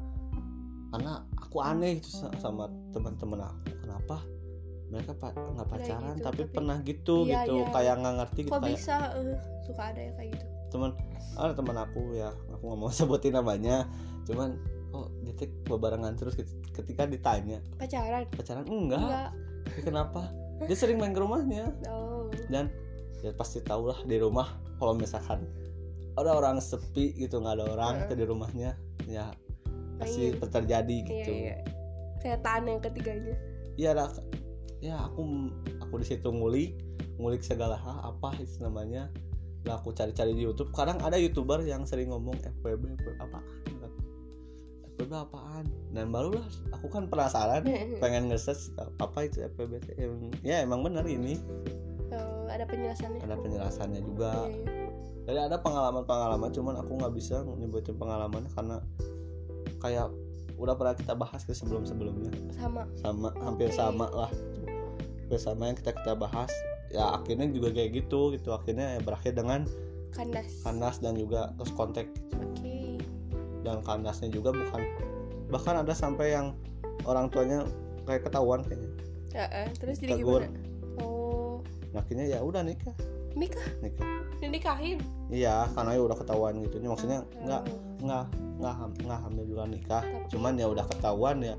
karena 0.89 1.11
aku 1.35 1.57
aneh 1.61 1.97
itu 1.97 2.09
sa- 2.09 2.33
sama 2.37 2.65
teman-teman 2.89 3.41
aku. 3.43 3.73
Kenapa? 3.79 4.17
Mereka 4.89 5.11
pa- 5.15 5.33
nggak 5.33 5.67
pacaran 5.67 6.17
gitu, 6.17 6.25
tapi, 6.25 6.41
tapi- 6.41 6.53
pernah 6.53 6.77
gitu 6.81 7.15
Iya, 7.23 7.45
gitu. 7.45 7.55
iya. 7.55 7.65
kayak 7.69 7.95
nggak 8.01 8.15
ngerti 8.17 8.39
gitu 8.41 8.51
kok 8.51 8.59
kayak 8.59 8.73
bisa 8.75 8.95
eh, 9.15 9.37
suka 9.61 9.81
ada 9.85 10.01
ya 10.01 10.11
kayak 10.13 10.29
gitu? 10.33 10.45
Teman 10.69 10.89
ada 11.35 11.53
teman 11.53 11.77
aku 11.77 12.01
ya. 12.13 12.29
Aku 12.53 12.63
nggak 12.65 12.79
mau 12.79 12.89
sebutin 12.97 13.33
namanya. 13.33 13.85
Cuman 14.25 14.57
oh 14.89 15.05
detik 15.21 15.53
bebarengan 15.65 16.17
terus 16.17 16.33
ket- 16.33 16.49
ketika 16.73 17.05
ditanya 17.05 17.61
pacaran? 17.77 18.25
Pacaran? 18.29 18.65
Enggak, 18.65 18.97
enggak. 18.99 19.29
Kenapa? 19.85 20.21
Dia 20.65 20.75
sering 20.75 20.97
main 20.97 21.13
ke 21.13 21.21
rumahnya. 21.21 21.69
Oh. 21.87 22.29
Dan 22.49 22.73
ya 23.21 23.29
pasti 23.31 23.61
tau 23.61 23.85
lah 23.85 23.99
di 24.03 24.17
rumah 24.17 24.49
kalau 24.79 24.95
misalkan 24.95 25.43
ada 26.15 26.31
orang 26.35 26.57
sepi 26.63 27.15
gitu 27.15 27.43
nggak 27.43 27.59
ada 27.59 27.65
orang 27.75 27.93
tuh 28.07 28.15
di 28.15 28.25
rumahnya 28.27 28.75
ya 29.07 29.31
pasti 29.99 30.31
Baik. 30.31 30.49
terjadi 30.51 30.97
iya 31.03 31.07
gitu. 31.11 31.31
iya. 31.31 31.55
Setan 32.19 32.67
yang 32.67 32.79
ketiganya. 32.83 33.35
Iya 33.75 33.91
lah 33.95 34.09
ya 34.79 34.95
aku 35.11 35.51
aku 35.83 35.93
di 35.99 36.05
situ 36.07 36.27
ngulik 36.31 36.75
ngulik 37.19 37.43
segala 37.43 37.75
hal 37.75 38.15
apa 38.15 38.35
itu 38.39 38.63
namanya. 38.63 39.11
Lah 39.67 39.75
aku 39.75 39.91
cari-cari 39.91 40.31
di 40.31 40.47
YouTube. 40.47 40.71
Kadang 40.71 41.03
ada 41.03 41.19
youtuber 41.19 41.59
yang 41.67 41.83
sering 41.83 42.15
ngomong 42.15 42.39
FWB 42.63 42.95
FWB 42.95 43.19
apaan? 43.19 43.45
FWB 44.95 45.11
apaan? 45.11 45.65
Dan 45.91 46.15
barulah 46.15 46.47
aku 46.71 46.87
kan 46.87 47.11
penasaran 47.11 47.67
pengen 48.03 48.31
nge-search 48.31 48.71
apa 48.79 49.27
itu. 49.27 49.43
Em- 49.99 50.31
ya 50.43 50.63
emang 50.63 50.83
bener 50.83 51.03
ini 51.03 51.39
Oh, 52.19 52.47
ada 52.51 52.65
penjelasannya? 52.67 53.19
Ada 53.23 53.35
penjelasannya 53.39 54.01
juga. 54.03 54.31
Iya, 54.45 54.59
iya. 54.59 54.87
jadi 55.29 55.39
ada 55.45 55.57
pengalaman-pengalaman 55.61 56.49
cuman 56.49 56.75
aku 56.81 56.91
nggak 56.97 57.13
bisa 57.13 57.45
nyebutin 57.45 57.95
pengalaman 57.95 58.49
karena 58.57 58.81
kayak 59.79 60.09
udah 60.59 60.75
pernah 60.75 60.95
kita 60.97 61.13
bahas 61.15 61.41
ke 61.47 61.55
sebelum-sebelumnya. 61.55 62.31
Sama. 62.59 62.83
Sama 62.99 63.29
hampir 63.39 63.71
Oke. 63.71 63.79
sama 63.79 64.11
lah. 64.11 64.31
Hampir 65.25 65.39
sama 65.39 65.71
yang 65.71 65.77
kita 65.79 65.95
kita 65.95 66.13
bahas. 66.19 66.51
Ya 66.91 67.15
akhirnya 67.15 67.47
juga 67.47 67.71
kayak 67.71 68.03
gitu 68.03 68.35
gitu. 68.35 68.51
Akhirnya 68.51 68.99
ya 68.99 69.01
berakhir 69.01 69.39
dengan 69.39 69.63
kandas. 70.11 70.51
kandas 70.65 70.99
dan 70.99 71.15
juga 71.15 71.55
terus 71.55 71.71
kontak. 71.73 72.11
Oke. 72.35 72.99
Dan 73.63 73.79
kandasnya 73.87 74.29
juga 74.33 74.51
bukan 74.51 74.83
bahkan 75.49 75.81
ada 75.81 75.95
sampai 75.95 76.35
yang 76.35 76.53
orang 77.07 77.31
tuanya 77.31 77.63
kayak 78.03 78.27
ketahuan 78.27 78.61
kayaknya. 78.67 78.91
Ya, 79.29 79.45
eh, 79.53 79.69
terus 79.77 80.01
jadi 80.01 80.19
Tegur. 80.19 80.43
gimana? 80.43 80.57
oh 80.57 80.68
akhirnya 81.91 82.25
ya 82.27 82.39
udah 82.41 82.61
nikah. 82.61 82.93
Nikah? 83.33 83.67
Nikah. 83.79 84.09
Dinikahin? 84.39 84.97
Iya 85.29 85.67
karena 85.75 85.93
ya 85.93 86.01
udah 86.01 86.17
ketahuan 86.17 86.53
gitu. 86.63 86.79
Maksudnya 86.79 87.19
nggak 87.39 87.61
Oh, 87.67 87.79
nggak 88.01 88.23
nggak 88.59 88.75
ham- 88.75 88.99
nggak 88.99 89.19
hamil 89.23 89.45
juga 89.45 89.63
nikah. 89.67 90.03
Tapi- 90.03 90.27
cuman 90.31 90.53
ya 90.55 90.67
udah 90.67 90.85
ketahuan 90.87 91.37
ya 91.43 91.55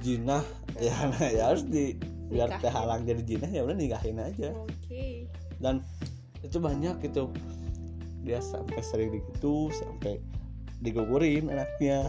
jinah 0.00 0.44
ya 0.78 0.94
nah, 1.06 1.28
ya 1.36 1.42
harus 1.52 1.64
di 1.64 1.94
biar 2.28 2.48
Nikahin. 2.48 2.62
terhalang 2.62 3.00
jadi 3.04 3.22
jinah 3.24 3.50
ya 3.50 3.62
udah 3.64 3.76
nikahin 3.76 4.18
aja. 4.18 4.50
Oke. 4.56 5.28
Dan 5.58 5.80
itu 6.40 6.56
banyak 6.56 7.02
gitu 7.02 7.32
dia 8.22 8.38
sampai 8.38 8.82
sering 8.82 9.10
gitu 9.14 9.72
sampai 9.72 10.20
digugurin 10.78 11.48
anaknya 11.48 12.06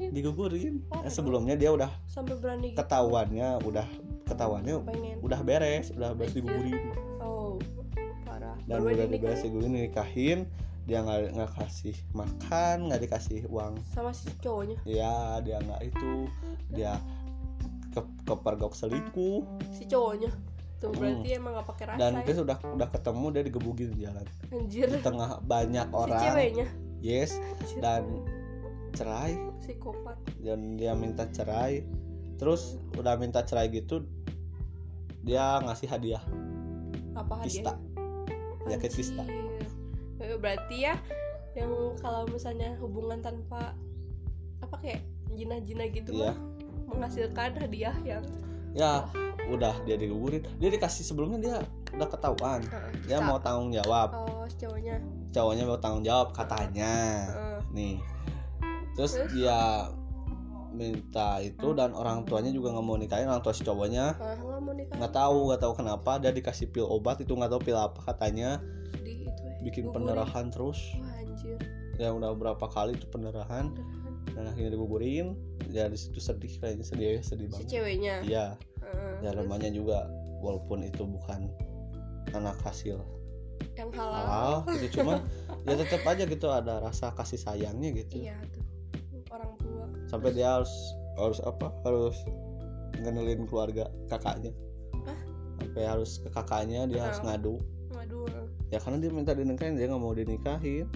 gugurin 0.00 0.14
digugurin. 0.16 0.74
Oh, 0.88 1.04
sebelumnya 1.06 1.54
dia 1.60 1.70
udah 1.76 1.90
sampai 2.08 2.34
berani 2.40 2.72
gitu. 2.72 2.80
ketahuannya 2.80 3.48
udah 3.60 3.86
ketahuannya 4.24 4.74
pengen. 4.88 5.16
udah 5.20 5.40
beres 5.44 5.92
udah 5.92 6.16
beres 6.16 6.32
digugurin. 6.32 6.96
Oh 7.20 7.60
parah. 8.24 8.56
Dan 8.64 8.80
Baru 8.80 8.96
udah 8.96 9.06
beres 9.12 9.44
digugurin 9.44 9.76
nikahin 9.76 10.48
dia 10.88 11.04
nggak 11.04 11.36
nggak 11.36 11.50
kasih 11.60 11.96
makan 12.16 12.88
nggak 12.88 13.00
dikasih 13.04 13.44
uang. 13.52 13.76
Sama 13.92 14.16
si 14.16 14.32
cowoknya. 14.40 14.80
Ya 14.88 15.38
dia 15.44 15.60
nggak 15.60 15.92
itu 15.92 16.26
dia 16.72 16.96
ke 17.92 18.00
kepergok 18.24 18.72
selingkuh 18.72 19.44
si 19.76 19.84
cowoknya. 19.84 20.32
Tuh 20.80 20.88
berarti 20.96 21.36
emang 21.36 21.52
gak 21.60 21.68
pakai 21.76 21.84
rasa 21.92 21.98
Hmm. 22.00 22.00
dan 22.00 22.12
ya? 22.16 22.24
dia 22.24 22.34
sudah 22.40 22.56
udah 22.72 22.88
ketemu 22.88 23.26
dia 23.36 23.42
digebugin 23.44 23.88
di 23.92 24.00
jalan. 24.08 24.24
Anjir. 24.48 24.88
Di 24.88 25.00
tengah 25.04 25.30
banyak 25.44 25.86
si 25.86 25.92
orang. 25.92 26.22
ceweknya. 26.24 26.66
Yes. 27.04 27.36
Anjir, 27.36 27.78
dan 27.84 28.02
cerai. 28.92 29.38
Psikopat. 29.62 30.16
Dan 30.42 30.76
dia 30.76 30.92
minta 30.94 31.26
cerai. 31.30 31.82
Terus 32.40 32.80
udah 32.96 33.16
minta 33.20 33.44
cerai 33.44 33.68
gitu 33.68 34.04
dia 35.20 35.60
ngasih 35.60 35.88
hadiah. 35.88 36.24
Apa 37.12 37.44
Kista. 37.44 37.76
hadiahnya 37.76 38.64
Penyakit 38.64 38.92
kista. 38.92 39.24
Berarti 40.20 40.76
ya 40.84 40.94
yang 41.58 41.72
kalau 41.98 42.24
misalnya 42.30 42.78
hubungan 42.78 43.18
tanpa 43.20 43.74
apa 44.62 44.76
kayak 44.78 45.02
jinah-jinah 45.34 45.86
gitu 45.90 46.14
Iya. 46.14 46.32
mah 46.32 46.38
menghasilkan 46.90 47.58
hadiah 47.58 47.96
yang 48.06 48.22
ya 48.70 49.04
udah 49.50 49.74
dia 49.82 49.98
digugurin. 49.98 50.46
Dia 50.62 50.70
dikasih 50.70 51.02
sebelumnya 51.02 51.38
dia 51.42 51.56
udah 51.90 52.08
ketahuan. 52.08 52.62
Heeh, 52.62 52.92
dia 53.10 53.18
mau 53.18 53.42
tanggung 53.42 53.74
jawab. 53.74 54.14
Oh 54.14 54.46
cowoknya. 54.46 55.02
Cowoknya 55.34 55.64
mau 55.66 55.78
tanggung 55.80 56.04
jawab 56.06 56.32
katanya. 56.32 56.92
Heeh. 57.28 57.58
nih 57.70 57.94
terus 58.98 59.16
dia 59.30 59.90
minta 60.70 61.42
itu 61.42 61.74
dan 61.74 61.90
orang 61.98 62.22
tuanya 62.24 62.54
juga 62.54 62.70
nggak 62.78 62.86
mau 62.86 62.94
nikahin 62.94 63.26
orang 63.26 63.42
tua 63.42 63.50
si 63.50 63.66
cowoknya 63.66 64.14
nggak 64.96 65.12
tahu 65.12 65.50
nggak 65.50 65.60
tahu 65.60 65.72
kenapa 65.74 66.22
dia 66.22 66.30
dikasih 66.30 66.70
pil 66.70 66.86
obat 66.86 67.18
itu 67.18 67.34
nggak 67.34 67.50
tahu 67.50 67.60
pil 67.62 67.78
apa 67.78 68.00
katanya. 68.06 68.62
Di 69.02 69.26
itu 69.26 69.42
ya, 69.42 69.54
bikin 69.66 69.90
gugurin. 69.90 69.94
pendarahan 70.14 70.46
terus. 70.54 70.78
Wah 70.98 71.14
anjir. 71.18 71.58
Ya 71.98 72.14
udah 72.14 72.32
berapa 72.32 72.64
kali 72.70 72.96
itu 72.96 73.06
pendarahan. 73.10 73.74
Pendarahan. 73.74 74.08
dan 74.30 74.46
akhirnya 74.46 74.78
digugurin 74.78 75.34
ya 75.74 75.90
di 75.90 75.98
situ 75.98 76.22
sedih 76.22 76.54
kayaknya 76.62 76.86
sedih 76.86 77.18
ya 77.18 77.22
sedih 77.26 77.50
si 77.50 77.52
banget. 77.52 77.66
ceweknya? 77.66 78.14
Iya. 78.22 78.46
Ya 79.20 79.30
namanya 79.34 79.68
juga 79.74 80.06
walaupun 80.38 80.86
itu 80.86 81.02
bukan 81.02 81.50
anak 82.30 82.56
hasil 82.62 83.02
yang 83.74 83.90
halal. 83.92 84.24
halal 84.24 84.54
gitu 84.76 85.00
cuman 85.00 85.24
ya 85.68 85.74
tetap 85.76 86.02
aja 86.04 86.24
gitu 86.24 86.46
ada 86.48 86.78
rasa 86.78 87.10
kasih 87.12 87.40
sayangnya 87.42 87.90
gitu. 87.96 88.22
Iya 88.22 88.38
sampai 90.10 90.34
dia 90.34 90.58
harus 90.58 90.72
harus 91.14 91.38
apa? 91.40 91.70
Harus 91.86 92.18
ngenelin 92.98 93.46
keluarga 93.46 93.86
kakaknya. 94.10 94.50
Hah? 95.06 95.18
sampai 95.60 95.84
harus 95.86 96.18
ke 96.18 96.28
kakaknya 96.32 96.88
dia 96.90 97.00
harus 97.06 97.22
Kenapa? 97.22 97.38
ngadu. 97.38 97.54
Waduh 97.94 98.26
ya 98.70 98.78
karena 98.78 98.96
dia 99.02 99.10
minta 99.10 99.32
dinikahin 99.34 99.74
dia 99.78 99.86
nggak 99.86 100.02
mau 100.02 100.12
dinikahin. 100.12 100.86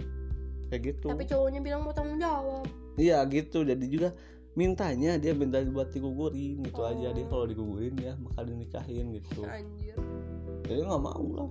Kayak 0.73 0.83
gitu. 0.83 1.07
Tapi 1.13 1.25
cowoknya 1.29 1.61
bilang 1.63 1.87
mau 1.87 1.95
tanggung 1.95 2.19
jawab. 2.19 2.65
Iya 2.99 3.23
gitu. 3.31 3.63
Jadi 3.63 3.85
juga 3.87 4.11
mintanya 4.55 5.19
dia 5.19 5.35
minta 5.35 5.61
buat 5.67 5.91
digugurin 5.91 6.63
gitu 6.65 6.81
Oh. 6.81 6.91
aja. 6.91 7.13
Dia 7.13 7.27
kalau 7.29 7.45
digugurin 7.47 7.95
ya 8.01 8.15
bakal 8.19 8.43
dinikahin 8.49 9.15
gitu. 9.15 9.45
Anjir. 9.47 9.95
Jadi 10.65 10.81
nggak 10.81 11.03
mau 11.03 11.27
lah. 11.37 11.49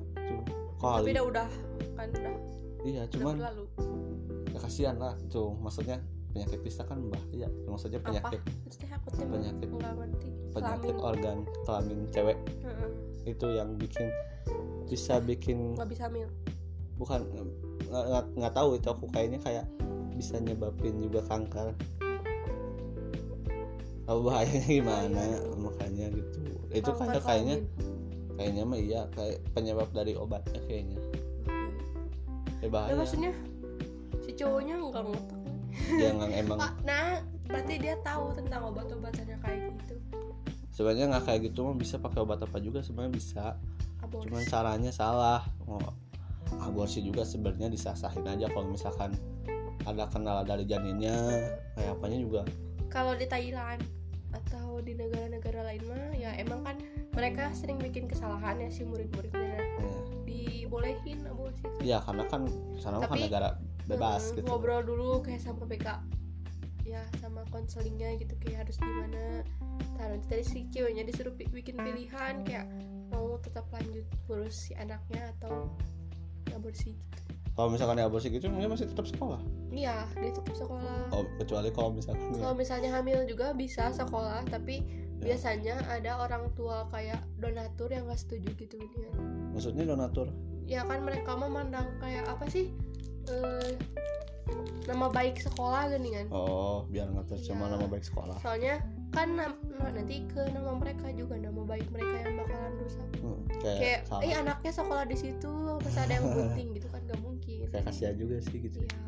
Tuh 0.84 1.00
tapi 1.00 1.16
udah 1.16 1.26
udah 1.32 1.48
kan 1.96 2.08
udah 2.12 2.36
iya 2.84 3.08
udah 3.08 3.12
cuman 3.16 3.36
berlalu. 3.40 3.66
ya 4.52 4.60
kasihan 4.60 4.96
lah 5.00 5.16
tuh. 5.32 5.56
Maksudnya 5.64 6.04
penyakit 6.34 6.60
pista 6.66 6.82
kan 6.84 6.98
bahaya 7.08 7.48
penyakit. 8.02 8.42
Aku 8.90 9.08
teh 9.14 9.26
Penyakit. 9.26 9.70
ngerti. 9.70 10.30
penyakit 10.54 10.94
Kelamin. 10.94 11.02
organ 11.02 11.38
kelamin 11.66 12.00
cewek. 12.10 12.38
Heeh, 12.62 12.90
itu 13.26 13.48
yang 13.54 13.74
bikin 13.74 14.08
bisa 14.86 15.18
bikin 15.18 15.74
nggak 15.74 15.90
bisa 15.90 16.10
hamil. 16.10 16.30
Bukan 16.98 17.22
nggak 17.90 18.26
nggak- 18.38 18.54
tahu 18.54 18.78
itu 18.78 18.88
aku. 18.90 19.06
Kayaknya 19.10 19.40
kayak 19.42 19.66
bisa 20.14 20.38
nyebabin 20.38 21.02
juga 21.02 21.26
kanker. 21.26 21.74
Tahu 24.04 24.20
bahayanya 24.20 24.68
gimana 24.68 25.16
Bahaya. 25.16 25.40
makanya 25.56 26.06
gitu. 26.12 26.40
Itu 26.70 26.92
Kanker 26.92 27.18
kayak 27.18 27.24
kayaknya 27.24 27.56
kayaknya 28.34 28.64
mah 28.66 28.80
iya 28.82 29.02
kayak 29.14 29.38
penyebab 29.54 29.90
dari 29.90 30.14
obatnya 30.14 30.60
kayaknya. 30.66 30.98
Ya 32.60 32.62
ya 32.62 32.68
bahaya. 32.70 32.94
Maksudnya 32.98 33.32
si 34.22 34.32
cowoknya 34.34 34.76
nggak 34.82 35.04
ngotak 35.04 35.43
jangan 36.00 36.30
emang 36.34 36.60
Ah, 36.60 36.74
nah 36.84 37.06
berarti 37.48 37.74
dia 37.78 37.96
tahu 38.02 38.34
tentang 38.38 38.62
obat-obatannya 38.72 39.38
kayak 39.42 39.60
gitu. 39.78 39.96
Sebenarnya 40.74 41.06
nggak 41.14 41.24
kayak 41.30 41.40
gitu 41.52 41.60
mah 41.70 41.76
bisa 41.78 42.02
pakai 42.02 42.20
obat 42.26 42.42
apa 42.42 42.58
juga 42.58 42.82
sebenarnya 42.82 43.14
bisa. 43.14 43.46
Aborsi. 44.02 44.26
Cuman 44.28 44.44
caranya 44.50 44.92
salah. 44.92 45.46
Oh, 45.70 45.80
aborsi 46.62 47.02
juga 47.02 47.26
sebenarnya 47.26 47.70
disasahin 47.70 48.26
aja 48.26 48.50
kalau 48.50 48.70
misalkan 48.74 49.14
ada 49.84 50.08
kendala 50.10 50.42
dari 50.46 50.66
janinnya 50.66 51.14
kayak 51.78 51.98
apanya 51.98 52.20
juga. 52.22 52.42
Kalau 52.90 53.14
di 53.18 53.26
Thailand 53.26 53.82
atau 54.34 54.82
di 54.82 54.98
negara-negara 54.98 55.62
lain 55.62 55.84
mah 55.86 56.10
ya 56.18 56.34
emang 56.42 56.66
kan 56.66 56.78
mereka 57.14 57.54
sering 57.54 57.78
bikin 57.78 58.10
kesalahan 58.10 58.58
ya 58.58 58.70
si 58.74 58.82
murid-muridnya. 58.82 59.62
Ya, 59.62 59.94
dibolehin 60.26 61.22
aborsi 61.30 61.66
ya 61.86 62.02
karena 62.02 62.24
kan 62.26 62.50
sana 62.82 62.98
kan 63.04 63.14
Tapi, 63.14 63.30
negara 63.30 63.50
bebas 63.86 64.32
gitu. 64.32 64.46
ngobrol 64.48 64.82
dulu 64.82 65.20
kayak 65.22 65.44
sama 65.44 65.68
BK 65.68 65.88
ya 66.84 67.00
sama 67.24 67.48
konselingnya 67.48 68.20
gitu 68.20 68.36
kayak 68.44 68.68
harus 68.68 68.76
gimana. 68.76 69.48
Taruh 69.96 70.20
tadi 70.28 70.44
si 70.44 70.68
ceweknya 70.68 71.08
disuruh 71.08 71.32
bikin 71.32 71.80
pilihan 71.80 72.44
kayak 72.44 72.68
mau 73.08 73.40
tetap 73.40 73.64
lanjut 73.72 74.04
ngurus 74.28 74.68
si 74.68 74.72
anaknya 74.76 75.32
atau 75.40 75.72
aborsi 76.52 76.92
gitu. 76.92 77.20
Kalau 77.54 77.70
misalkan 77.72 78.02
dia 78.02 78.06
aborsi 78.10 78.28
gitu 78.34 78.52
dia 78.52 78.68
masih 78.68 78.92
tetap 78.92 79.08
sekolah? 79.08 79.40
Iya 79.72 80.04
dia 80.20 80.32
tetap 80.36 80.56
sekolah. 80.60 81.08
Oh, 81.16 81.24
kecuali 81.40 81.70
kalau 81.72 81.96
misalkan 81.96 82.36
ya, 82.36 82.40
kalau 82.44 82.56
misalnya 82.60 82.90
hamil 82.92 83.20
juga 83.24 83.56
bisa 83.56 83.90
sekolah 83.90 84.44
tapi 84.52 84.84
Ya. 85.24 85.40
biasanya 85.40 85.80
ada 85.88 86.20
orang 86.20 86.52
tua 86.52 86.84
kayak 86.92 87.24
donatur 87.40 87.88
yang 87.88 88.04
gak 88.12 88.20
setuju 88.20 88.60
gitu 88.60 88.76
kan 88.76 89.16
maksudnya 89.56 89.88
donatur? 89.88 90.28
Ya 90.68 90.84
kan 90.84 91.00
mereka 91.00 91.40
memandang 91.40 91.96
kayak 92.04 92.28
apa 92.28 92.44
sih 92.52 92.76
eh, 93.30 93.72
nama 94.84 95.08
baik 95.08 95.40
sekolah 95.40 95.88
gini 95.96 96.10
kan? 96.12 96.28
Oh 96.30 96.84
biar 96.92 97.08
nggak 97.08 97.32
tercemar 97.32 97.72
Iya. 97.72 97.74
nama 97.80 97.88
baik 97.88 98.04
sekolah. 98.04 98.36
Soalnya 98.44 98.84
kan 99.14 99.38
nam- 99.38 99.62
na- 99.80 99.94
nanti 99.94 100.26
ke 100.28 100.42
nama 100.52 100.74
mereka 100.76 101.08
juga 101.14 101.38
nama 101.40 101.62
baik 101.64 101.88
mereka 101.94 102.16
yang 102.26 102.36
bakalan 102.42 102.74
rusak. 102.82 103.08
Hmm, 103.24 103.42
kayak, 103.62 104.04
kayak 104.10 104.24
eh 104.26 104.34
anaknya 104.36 104.72
sekolah 104.74 105.06
di 105.08 105.16
situ 105.16 105.54
pas 105.80 105.96
ada 105.96 106.14
yang 106.20 106.26
bunting 106.28 106.70
gitu 106.76 106.88
kan 106.92 107.02
gak 107.08 107.22
mungkin. 107.24 107.58
Kayak 107.72 107.86
kasihan 107.88 108.16
juga 108.20 108.36
sih 108.44 108.58
gitu. 108.60 108.80
Iya. 108.84 109.00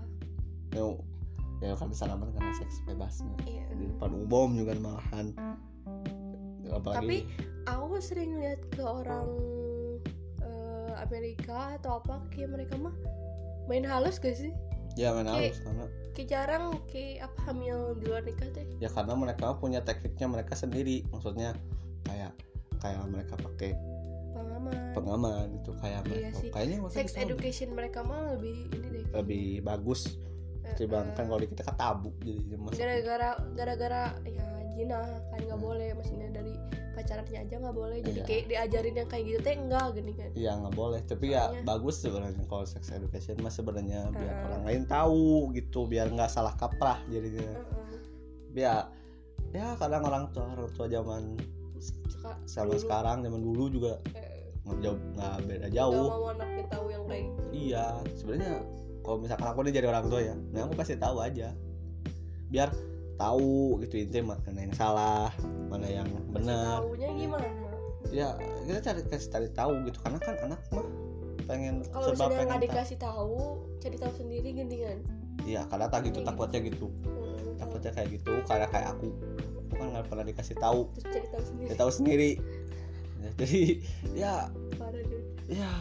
Ya, 0.76 1.72
ya 1.72 1.74
kan 1.76 1.88
disalaman 1.92 2.32
karena 2.36 2.52
seks 2.56 2.84
bebas 2.84 3.24
iya. 3.48 3.64
Di 3.72 3.88
depan 3.88 4.12
umum 4.16 4.56
juga 4.56 4.76
malahan. 4.80 5.32
Tapi 5.36 6.72
apalagi 6.72 7.20
aku 7.68 7.96
sering 8.00 8.40
lihat 8.40 8.60
ke 8.72 8.84
orang 8.84 9.28
eh, 10.40 10.92
Amerika 11.02 11.76
atau 11.80 12.00
apa 12.00 12.24
kayak 12.32 12.56
mereka 12.56 12.76
mah 12.80 12.96
main 13.66 13.84
halus 13.84 14.18
gak 14.18 14.36
sih? 14.36 14.52
Ya 14.96 15.12
mana 15.12 15.36
kayak- 15.36 15.52
harus 15.52 15.60
karena 15.60 15.86
kayak 16.16 16.28
jarang 16.32 16.64
kayak 16.88 17.28
apa 17.28 17.40
hamil 17.46 17.78
di 18.00 18.04
luar 18.08 18.24
nikah 18.24 18.48
teh 18.56 18.64
ya 18.80 18.88
karena 18.88 19.14
mereka 19.14 19.52
punya 19.60 19.84
tekniknya 19.84 20.28
mereka 20.32 20.54
sendiri. 20.56 21.04
Maksudnya 21.12 21.52
kayak 22.06 22.32
kayak 22.80 23.02
mereka 23.06 23.36
pakai 23.36 23.76
pengaman. 24.32 24.76
pengaman 24.96 25.46
gitu 25.54 25.72
kayak 25.80 26.00
Iya 26.04 26.10
mereka 26.10 26.40
sih. 26.40 26.50
kayaknya 26.52 26.78
sex 26.88 27.08
itu 27.12 27.20
education 27.22 27.70
mereka 27.72 28.00
mah 28.02 28.36
lebih 28.36 28.56
ini 28.72 28.88
deh. 28.92 29.04
Lebih 29.12 29.48
bagus. 29.62 30.16
Eh, 30.66 30.74
ketimbang 30.74 31.06
eh, 31.06 31.14
kan 31.14 31.24
kalau 31.28 31.38
di 31.38 31.48
kita 31.48 31.62
kan 31.62 31.76
tabu 31.78 32.10
jadi 32.18 32.74
gara-gara 32.74 33.30
gara-gara 33.54 34.04
ya 34.26 34.48
jina 34.76 35.00
kan 35.26 35.40
nggak 35.40 35.56
Hmm. 35.56 35.66
boleh 35.66 35.90
maksudnya 35.94 36.30
dari 36.30 36.54
pacarannya 36.92 37.40
aja 37.42 37.56
nggak 37.58 37.76
boleh 37.76 37.98
jadi 38.02 38.12
Iya. 38.14 38.26
kayak 38.26 38.44
diajarin 38.48 38.96
yang 38.96 39.10
kayak 39.10 39.24
gitu 39.26 39.40
teh 39.42 39.54
enggak 39.54 39.88
gini 39.92 40.12
kan 40.14 40.30
Iya 40.32 40.52
nggak 40.56 40.74
boleh, 40.74 41.00
tapi 41.02 41.26
ya 41.30 41.44
Soalnya- 41.46 41.66
bagus 41.66 41.96
sebenarnya 41.98 42.44
kalau 42.46 42.66
sex 42.66 42.84
education 42.90 43.36
mah 43.38 43.50
sebenarnya 43.50 44.00
biar 44.12 44.24
Heeh. 44.30 44.46
orang 44.46 44.64
lain 44.64 44.84
tahu 44.86 45.26
gitu, 45.52 45.80
biar 45.86 46.08
nggak 46.08 46.30
salah 46.30 46.54
kaprah 46.54 47.00
jadinya. 47.06 47.44
Heeh. 47.44 48.00
Ya, 48.56 48.88
ya 49.52 49.76
kadang 49.76 50.04
orang 50.04 50.24
tua 50.32 50.48
orang 50.50 50.72
tua 50.72 50.88
zaman 50.88 51.36
Suka 52.08 52.32
sama 52.46 52.72
dulu, 52.72 52.80
sekarang 52.80 53.18
zaman 53.22 53.42
dulu 53.44 53.64
juga 53.70 54.00
eh, 54.14 54.56
nggak 54.64 54.80
jauh 54.82 54.98
nggak 55.14 55.34
beda 55.42 55.58
nggak 55.62 55.74
jauh. 55.74 56.08
mau 56.10 56.26
anaknya 56.30 56.64
tahu 56.66 56.86
yang 56.88 57.04
kayak 57.06 57.28
Iya, 57.52 57.86
sebenarnya 58.16 58.54
kalau 59.02 59.18
misalkan 59.18 59.46
aku 59.46 59.60
nih 59.62 59.74
jadi 59.74 59.88
orang 59.90 60.06
tua 60.06 60.22
ya, 60.24 60.36
nah 60.50 60.64
aku 60.64 60.74
kasih 60.74 60.96
tahu 60.96 61.20
aja, 61.20 61.52
biar 62.48 62.72
tahu 63.16 63.80
gitu 63.84 63.96
intinya 64.00 64.36
mana 64.36 64.60
yang 64.62 64.76
salah, 64.76 65.30
mana 65.72 65.88
yang 65.88 66.08
benar. 66.32 66.84
tahunya 66.84 67.10
gimana? 67.16 67.48
Ya 68.14 68.38
kita 68.68 68.80
cari 68.92 69.02
kasih 69.10 69.30
cari 69.34 69.50
tahu 69.52 69.72
gitu, 69.88 69.98
karena 70.04 70.20
kan 70.22 70.36
anak 70.46 70.62
mah 70.72 70.88
pengen 71.46 71.86
kalau 71.94 72.10
misalnya 72.14 72.44
nggak 72.48 72.64
dikasih 72.70 72.98
tahu 72.98 73.38
cari 73.78 73.98
tahu 74.02 74.14
sendiri 74.18 74.50
gini 74.50 74.78
kan 74.82 75.00
Iya, 75.46 75.62
karena 75.70 75.86
tak 75.92 76.10
gitu 76.10 76.26
takutnya 76.26 76.58
gitu. 76.64 76.88
Hmm, 77.06 77.60
Takutnya 77.60 77.92
kayak 77.94 78.10
gitu, 78.18 78.34
karena 78.50 78.66
kayak 78.72 78.98
aku, 78.98 79.14
aku 79.68 79.74
kan 79.78 79.88
nggak 79.94 80.06
pernah 80.10 80.26
dikasih 80.26 80.58
tahu, 80.58 80.90
terus 80.96 81.06
cari 81.12 81.28
tahu 81.30 81.44
sendiri. 81.44 81.68
Dia 81.68 81.76
tahu 81.78 81.92
sendiri. 81.92 82.32
Ya, 83.20 83.30
jadi 83.38 83.62
ya 84.16 84.34
parah 84.80 85.04
ya 85.46 85.72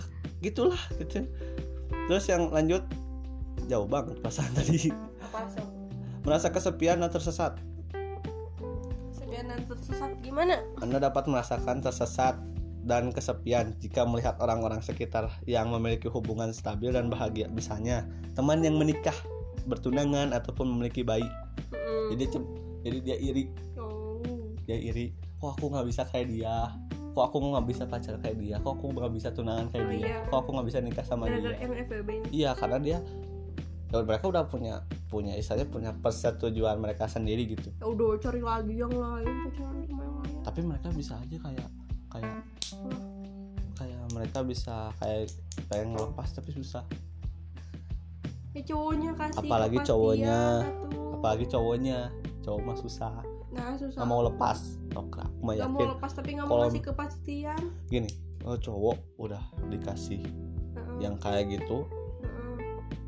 gitulah 0.44 0.82
gitu. 1.00 1.24
Terus 2.10 2.24
yang 2.28 2.52
lanjut 2.52 2.84
jauh 3.70 3.88
banget 3.88 4.20
perasaan 4.20 4.52
tadi. 4.52 4.92
Apa 5.22 5.48
merasa 6.24 6.48
kesepian 6.48 7.00
dan 7.00 7.12
tersesat. 7.12 7.56
sepian 9.12 9.46
dan 9.48 9.60
tersesat 9.68 10.10
gimana 10.20 10.60
Anda 10.80 10.98
dapat 10.98 11.28
merasakan 11.28 11.84
tersesat 11.84 12.36
dan 12.84 13.12
kesepian 13.12 13.72
jika 13.80 14.04
melihat 14.04 14.36
orang-orang 14.40 14.84
sekitar 14.84 15.32
yang 15.48 15.72
memiliki 15.72 16.04
hubungan 16.12 16.52
stabil 16.52 16.92
dan 16.92 17.08
bahagia. 17.08 17.48
Misalnya, 17.48 18.04
teman 18.36 18.60
yang 18.60 18.76
menikah, 18.76 19.16
bertunangan 19.64 20.36
ataupun 20.36 20.68
memiliki 20.68 21.00
bayi. 21.00 21.24
Mm-mm. 21.72 22.12
Jadi 22.12 22.24
jadi 22.84 22.98
dia 23.00 23.16
iri, 23.16 23.44
oh 23.80 24.20
dia 24.68 24.76
iri. 24.76 25.16
Kok 25.40 25.56
aku 25.56 25.72
nggak 25.72 25.86
bisa 25.88 26.04
kayak 26.04 26.28
dia? 26.28 26.68
Kok 27.16 27.24
aku 27.24 27.36
nggak 27.40 27.66
bisa 27.72 27.82
pacar 27.88 28.20
kayak 28.20 28.36
dia? 28.36 28.56
Kok 28.60 28.72
aku 28.76 28.86
nggak 28.92 29.12
bisa 29.16 29.28
tunangan 29.32 29.72
kayak 29.72 29.84
Oh, 29.84 29.92
dia? 29.92 30.04
iya. 30.04 30.16
Kok 30.28 30.38
aku 30.44 30.48
nggak 30.52 30.66
bisa 30.68 30.78
nikah 30.84 31.04
sama 31.08 31.24
gara-gara 31.32 31.56
dia? 31.56 32.20
Iya, 32.28 32.50
karena 32.52 32.78
dia 32.84 32.98
ya 33.92 34.02
mereka 34.02 34.24
udah 34.26 34.44
punya 34.46 34.82
punya 35.06 35.34
istilahnya 35.34 35.68
punya 35.70 35.90
persetujuan 35.94 36.78
mereka 36.78 37.06
sendiri 37.06 37.46
gitu. 37.46 37.70
Ya 37.78 37.86
udah 37.86 38.18
cari 38.18 38.40
lagi 38.42 38.74
yang 38.74 38.90
lain 38.90 39.34
sama 39.54 39.80
yang 39.86 40.14
lain 40.22 40.36
Tapi 40.42 40.60
mereka 40.62 40.88
bisa 40.90 41.14
aja 41.16 41.36
kayak 41.38 41.68
kayak 42.10 42.36
kayak 43.74 44.00
mereka 44.14 44.38
bisa 44.42 44.90
kayak 44.98 45.30
pengen 45.66 45.94
ngelepas 45.94 46.28
tapi 46.30 46.50
susah. 46.52 46.82
ya 48.54 48.62
cowoknya 48.62 49.18
kasih 49.18 49.50
Apalagi 49.50 49.78
cowoknya. 49.82 50.38
atuh. 50.62 51.18
Apalagi 51.18 51.46
cowoknya, 51.50 51.98
cowok 52.46 52.60
mah 52.62 52.76
susah. 52.78 53.14
nah 53.50 53.74
susah 53.78 53.98
Nggak 54.02 54.10
mau 54.10 54.22
lepas. 54.26 54.58
Aku 54.94 55.10
mah 55.42 55.54
Nggak 55.58 55.70
mau 55.70 55.86
lepas 55.94 56.10
tapi 56.14 56.30
nggak 56.34 56.46
mau 56.46 56.66
kasih 56.66 56.82
kepastian 56.82 57.60
gini. 57.86 58.10
Oh 58.44 58.54
cowok 58.54 58.98
udah 59.18 59.42
dikasih 59.72 60.20
Heeh, 60.74 60.94
yang 61.00 61.16
kayak 61.18 61.48
gitu 61.50 61.86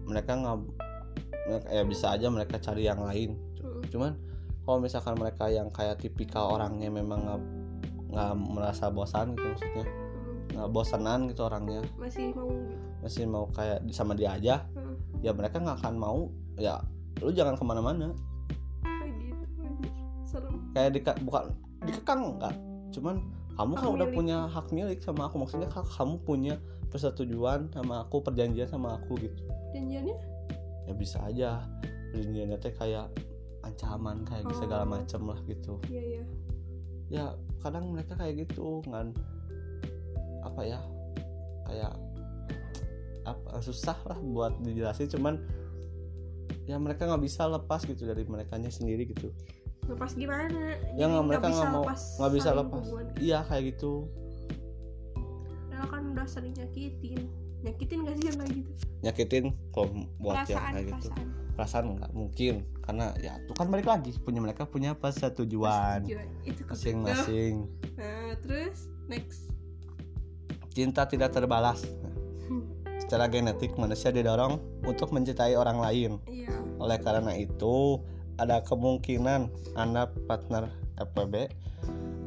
mereka 0.06 0.32
nggak 0.38 0.58
ya 1.70 1.82
bisa 1.86 2.14
aja 2.14 2.26
mereka 2.26 2.58
cari 2.58 2.86
yang 2.86 3.02
lain 3.02 3.34
heeh. 3.62 3.82
cuman 3.90 4.12
kalau 4.66 4.78
misalkan 4.82 5.14
mereka 5.14 5.46
yang 5.46 5.70
kayak 5.70 6.02
tipikal 6.02 6.58
orangnya 6.58 6.90
memang 6.90 7.22
nggak 7.22 7.40
nggak 8.10 8.32
merasa 8.34 8.90
bosan 8.90 9.34
gitu 9.34 9.46
maksudnya 9.54 9.84
Heeh. 9.86 10.54
nggak 10.56 10.68
bosanan 10.72 11.20
gitu 11.30 11.42
orangnya 11.46 11.82
masih 11.98 12.34
mau 12.34 12.50
gitu 12.50 12.76
masih 13.02 13.24
mau 13.30 13.44
kayak 13.54 13.78
sama 13.94 14.14
dia 14.18 14.34
aja 14.34 14.54
Heeh. 14.74 14.94
ya 15.26 15.30
mereka 15.34 15.62
nggak 15.62 15.78
akan 15.82 15.94
mau 15.98 16.30
ya 16.58 16.82
lu 17.22 17.30
jangan 17.30 17.54
ke 17.54 17.64
mana-mana 17.64 18.10
kayak 18.82 19.12
gitu 19.22 19.44
anjir. 19.62 19.92
serem 20.26 20.54
kayak 20.74 20.90
di 20.94 21.00
bukan 21.22 21.42
dikekang 21.86 22.20
enggak 22.36 22.54
cuman 22.90 23.16
kamu 23.56 23.72
kan 23.72 23.84
Hak 23.88 23.94
udah 23.96 24.08
milik. 24.08 24.16
punya 24.20 24.38
hak 24.52 24.66
milik 24.68 24.98
sama 25.00 25.32
aku 25.32 25.36
maksudnya 25.40 25.68
kamu 25.72 26.14
punya 26.28 26.54
persetujuan 26.88 27.68
sama 27.70 28.02
aku 28.02 28.20
perjanjian 28.20 28.66
sama 28.66 28.96
aku 28.96 29.18
gitu. 29.18 29.42
Janjiannya? 29.72 30.16
Ya 30.84 30.94
bisa 30.94 31.18
aja. 31.22 31.50
Perjanjiannya 32.10 32.58
teh 32.58 32.72
kayak 32.72 33.10
ancaman 33.60 34.22
kayak 34.22 34.46
Oh. 34.46 34.54
segala 34.54 34.84
macam 34.84 35.26
lah 35.26 35.38
gitu. 35.44 35.82
Iya 35.86 36.02
iya. 36.02 36.22
Ya 37.08 37.24
kadang 37.58 37.90
mereka 37.90 38.14
kayak 38.14 38.46
gitu 38.46 38.82
kan 38.84 39.10
apa 40.40 40.62
ya 40.62 40.78
kayak 41.64 41.92
apa 43.24 43.58
susah 43.58 43.98
lah 44.04 44.14
buat 44.16 44.54
dijelasin 44.62 45.10
cuman 45.10 45.42
ya 46.64 46.78
mereka 46.78 47.04
nggak 47.04 47.18
bisa 47.20 47.42
lepas 47.44 47.82
gitu 47.82 48.06
dari 48.06 48.22
merekanya 48.22 48.70
sendiri 48.70 49.06
gitu. 49.06 49.34
Lepas 49.86 50.14
gimana? 50.14 50.74
Ya, 50.94 51.06
Jadi 51.06 51.10
nggak, 51.12 51.24
mereka 51.24 51.46
nggak 51.48 51.70
mau- 51.72 51.86
nggak 51.86 52.32
bisa 52.32 52.50
lepas. 52.52 52.84
iya 53.18 53.42
kayak 53.42 53.74
gitu 53.74 54.06
Padahal 55.76 55.92
kan 55.92 56.04
udah 56.16 56.24
sering 56.24 56.56
nyakitin. 56.56 57.28
Nyakitin 57.60 57.98
gak 58.08 58.16
sih 58.16 58.24
yang 58.32 58.36
kayak 58.40 58.52
gitu? 58.56 58.70
Nyakitin 59.04 59.44
kalau 59.76 59.88
buat 60.16 60.48
yang 60.48 60.56
perasaan 60.56 60.72
kayak 60.72 60.86
gitu. 60.88 60.96
perasaan. 60.96 61.26
Perasaan 61.52 61.84
nggak 62.00 62.12
mungkin. 62.16 62.54
Karena 62.80 63.06
ya 63.20 63.32
itu 63.36 63.52
kan 63.52 63.66
balik 63.68 63.84
lagi 63.84 64.10
punya 64.16 64.40
mereka 64.40 64.64
punya 64.64 64.96
persetujuan 64.96 66.08
Tujuan. 66.08 66.28
itu 66.48 66.64
kebeda. 66.64 66.72
masing-masing. 66.72 67.54
Nah 68.00 68.32
terus 68.40 68.88
next. 69.04 69.52
Cinta 70.72 71.04
tidak 71.04 71.36
terbalas. 71.36 71.84
Secara 73.04 73.28
genetik 73.28 73.76
manusia 73.76 74.08
didorong 74.08 74.56
untuk 74.88 75.12
mencintai 75.12 75.60
orang 75.60 75.76
lain. 75.76 76.16
Iya. 76.24 76.56
Oleh 76.80 76.96
karena 77.04 77.36
itu 77.36 78.00
ada 78.40 78.64
kemungkinan 78.64 79.76
anda 79.76 80.08
partner 80.24 80.72
FWB 80.96 81.52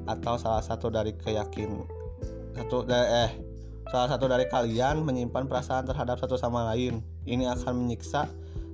atau 0.05 0.37
salah 0.37 0.61
satu 0.61 0.93
dari 0.93 1.17
keyakin 1.17 1.97
satu 2.59 2.83
eh 2.91 3.31
salah 3.89 4.09
satu 4.11 4.27
dari 4.27 4.45
kalian 4.51 5.01
menyimpan 5.01 5.47
perasaan 5.47 5.87
terhadap 5.87 6.19
satu 6.19 6.35
sama 6.35 6.67
lain. 6.73 7.01
Ini 7.23 7.49
akan 7.55 7.87
menyiksa 7.87 8.27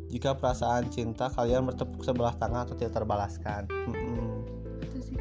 jika 0.10 0.34
perasaan 0.36 0.90
cinta 0.90 1.30
kalian 1.32 1.70
bertepuk 1.70 2.02
sebelah 2.02 2.34
tangan 2.36 2.66
atau 2.66 2.76
tidak 2.76 2.98
terbalaskan. 2.98 3.70
Sih 5.06 5.18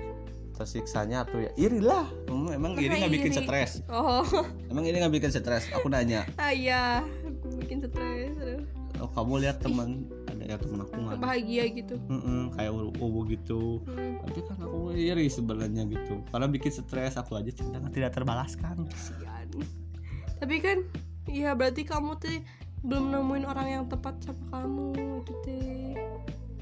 tersiksanya 0.55 1.27
tuh 1.27 1.44
ya. 1.44 1.50
Iri 1.59 1.83
lah. 1.83 2.07
Hmm, 2.31 2.46
emang 2.55 2.79
iri 2.79 2.87
Karena 2.87 3.07
nggak 3.07 3.14
bikin 3.18 3.33
stres? 3.35 3.70
Oh. 3.90 4.22
Emang 4.70 4.87
iri 4.87 5.03
nggak 5.03 5.14
bikin 5.14 5.31
stres? 5.35 5.66
Aku 5.74 5.90
nanya. 5.90 6.24
Ah 6.38 6.55
iya. 6.55 7.03
Bikin 7.59 7.83
stres 7.83 8.38
oh, 9.05 9.11
kamu 9.12 9.44
lihat 9.44 9.61
teman 9.61 10.09
ada 10.44 10.54
ya 10.54 10.57
teman 10.61 10.85
aku 10.85 10.92
nggak 10.92 11.20
bahagia 11.20 11.64
gitu. 11.72 11.96
Mm-mm, 12.12 12.52
kayak 12.52 12.70
ubu 12.76 13.20
gitu. 13.33 13.80
Hmm, 13.88 14.20
tapi 14.28 14.40
kan 14.44 14.59
aku 14.61 14.92
iri 14.92 15.26
sebenarnya 15.33 15.88
gitu. 15.88 16.20
Karena 16.28 16.46
bikin 16.52 16.72
stres 16.72 17.16
aku 17.16 17.40
aja 17.40 17.48
cinta 17.48 17.80
tidak 17.88 18.12
terbalaskan. 18.12 18.85
Kasihan. 18.85 19.48
Tapi 20.37 20.57
kan 20.61 20.85
iya 21.33 21.57
berarti 21.57 21.88
kamu 21.88 22.20
tuh 22.20 22.44
belum 22.85 23.09
nemuin 23.09 23.48
orang 23.48 23.68
yang 23.72 23.85
tepat 23.88 24.20
sama 24.20 24.44
kamu 24.52 24.92
itu 25.24 25.33
teh 25.40 25.96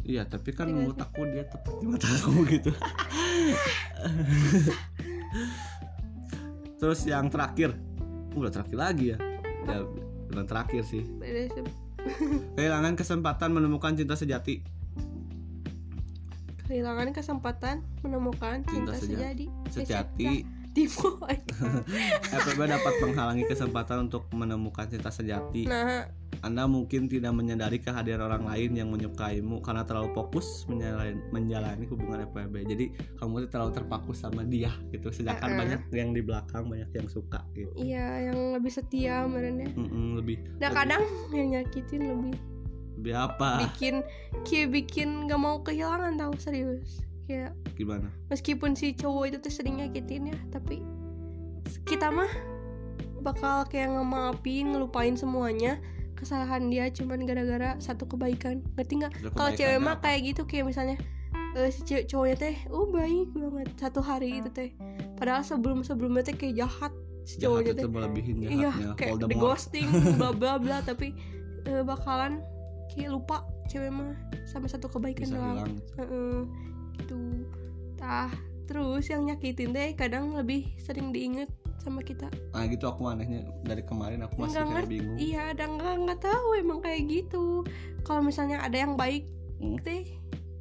iya 0.07 0.23
tapi 0.23 0.55
kan 0.55 0.71
Iya 0.71 0.75
menurut 0.79 0.99
aku 1.03 1.27
dia 1.31 1.43
tepat 1.47 1.75
di 1.83 1.87
mata 1.87 2.07
aku 2.07 2.47
gitu. 2.47 2.71
Terus 6.83 7.01
yang 7.07 7.31
terakhir. 7.31 7.79
Udah 8.35 8.51
terakhir 8.51 8.79
lagi 8.79 9.15
ya. 9.15 9.19
Ya 9.63 9.87
terakhir 10.43 10.83
sih. 10.83 11.07
kehilangan 12.57 12.95
kesempatan 12.95 13.51
menemukan 13.55 13.93
cinta 13.95 14.15
sejati. 14.19 14.63
Kehilangan 16.67 17.13
kesempatan 17.13 17.85
menemukan 18.01 18.65
Cinta 18.65 18.97
cinta, 18.97 19.21
sejati. 19.21 19.47
sejati. 19.69 20.25
Sejati 20.25 20.63
Timo 20.73 21.21
FPB 22.33 22.61
dapat 22.65 22.95
menghalangi 23.05 23.45
kesempatan 23.45 24.09
untuk 24.09 24.25
menemukan 24.33 24.89
cinta 24.89 25.13
sejati. 25.13 25.69
Nah 25.69 26.09
anda 26.43 26.67
mungkin 26.67 27.07
tidak 27.07 27.31
menyadari 27.33 27.79
kehadiran 27.79 28.27
orang 28.27 28.51
lain 28.51 28.75
yang 28.75 28.91
menyukaimu 28.91 29.63
karena 29.63 29.87
terlalu 29.87 30.11
fokus 30.11 30.67
menjalani, 30.67 31.15
menjalani 31.31 31.87
hubungan 31.87 32.27
FWB 32.29 32.67
jadi 32.67 32.85
kamu 33.17 33.47
tuh 33.47 33.51
terlalu 33.51 33.73
terpaku 33.73 34.11
sama 34.11 34.43
dia 34.43 34.75
gitu. 34.91 35.15
Sedangkan 35.15 35.55
Uh-uh. 35.55 35.61
banyak 35.63 35.81
yang 35.95 36.11
di 36.11 36.19
belakang 36.19 36.67
banyak 36.67 36.91
yang 36.93 37.07
suka 37.07 37.47
gitu. 37.55 37.71
Iya 37.79 38.29
yang 38.29 38.59
lebih 38.59 38.69
setia 38.69 39.23
merenya 39.25 39.71
Mm-mm, 39.73 40.19
lebih 40.19 40.43
nah 40.59 40.67
lebih- 40.67 40.75
kadang 40.75 41.03
yang 41.31 41.49
nyakitin 41.55 42.03
lebih 42.11 42.35
lebih 42.99 43.15
apa? 43.15 43.51
bikin 43.63 43.95
kayak 44.43 44.69
bikin 44.71 45.09
gak 45.27 45.39
mau 45.39 45.63
kehilangan 45.63 46.19
tahu 46.19 46.35
serius. 46.37 47.07
Kayak 47.23 47.55
gimana? 47.79 48.11
meskipun 48.29 48.75
si 48.75 48.93
cowok 48.93 49.25
itu 49.31 49.39
tuh 49.39 49.53
sering 49.55 49.79
nyakitin 49.79 50.35
ya 50.35 50.39
tapi 50.51 50.83
kita 51.87 52.11
mah 52.11 52.29
bakal 53.23 53.63
kayak 53.65 53.95
ngemaafin 53.95 54.75
ngelupain 54.75 55.15
semuanya 55.15 55.79
kesalahan 56.23 56.71
dia 56.71 56.87
cuman 56.95 57.27
gara-gara 57.27 57.75
satu 57.83 58.07
kebaikan. 58.07 58.63
Ngerti 58.79 58.93
nggak? 59.03 59.13
Kalau 59.35 59.51
cewek 59.53 59.79
mah 59.83 59.99
apa? 59.99 60.09
kayak 60.09 60.21
gitu 60.33 60.43
kayak 60.47 60.71
misalnya 60.71 60.97
eh, 61.59 61.69
si 61.75 61.83
cewek 61.83 62.07
cowoknya 62.07 62.37
teh 62.39 62.57
oh 62.71 62.87
baik 62.89 63.29
banget. 63.35 63.69
Satu 63.77 64.01
hari 64.01 64.39
itu 64.39 64.51
teh. 64.55 64.71
Padahal 65.19 65.43
sebelum 65.43 65.83
sebelumnya 65.83 66.23
teh 66.23 66.37
kayak 66.39 66.63
jahat 66.63 66.93
si 67.27 67.43
cowoknya 67.43 67.75
teh. 67.75 67.87
melebihin 67.87 68.37
iya 68.47 68.73
kayak 68.95 69.19
Voldemort 69.19 69.59
ghosting 69.59 69.87
bla 70.19 70.31
bla 70.31 70.59
bla 70.59 70.79
tapi 70.83 71.15
eh, 71.67 71.83
bakalan 71.83 72.43
kayak 72.95 73.11
lupa 73.15 73.47
cewek 73.71 73.91
mah 73.91 74.15
sama 74.47 74.67
satu 74.67 74.87
kebaikan 74.91 75.27
bisa 75.27 75.37
doang. 75.39 75.57
hilang. 75.59 75.75
Heeh, 75.99 76.39
gitu. 76.99 77.21
Tah 77.99 78.31
terus 78.67 79.05
yang 79.11 79.27
nyakitin 79.27 79.75
deh 79.75 79.91
kadang 79.99 80.33
lebih 80.39 80.71
sering 80.79 81.11
diinget 81.11 81.51
sama 81.83 82.01
kita. 82.01 82.31
Nah 82.55 82.65
gitu 82.65 82.87
aku 82.87 83.11
anehnya. 83.11 83.43
Dari 83.67 83.83
kemarin 83.83 84.23
aku 84.23 84.47
masih 84.47 84.63
kayak 84.63 84.87
bingung. 84.87 85.19
Iya 85.19 85.51
ada 85.51 85.65
nggak 85.67 85.95
nggak 86.07 86.21
tahu 86.23 86.47
emang 86.57 86.79
kayak 86.79 87.03
gitu. 87.11 87.67
Kalau 88.07 88.23
misalnya 88.23 88.63
ada 88.63 88.79
yang 88.79 88.95
baik 88.95 89.27
Hmm. 89.59 89.79
teh 89.79 90.07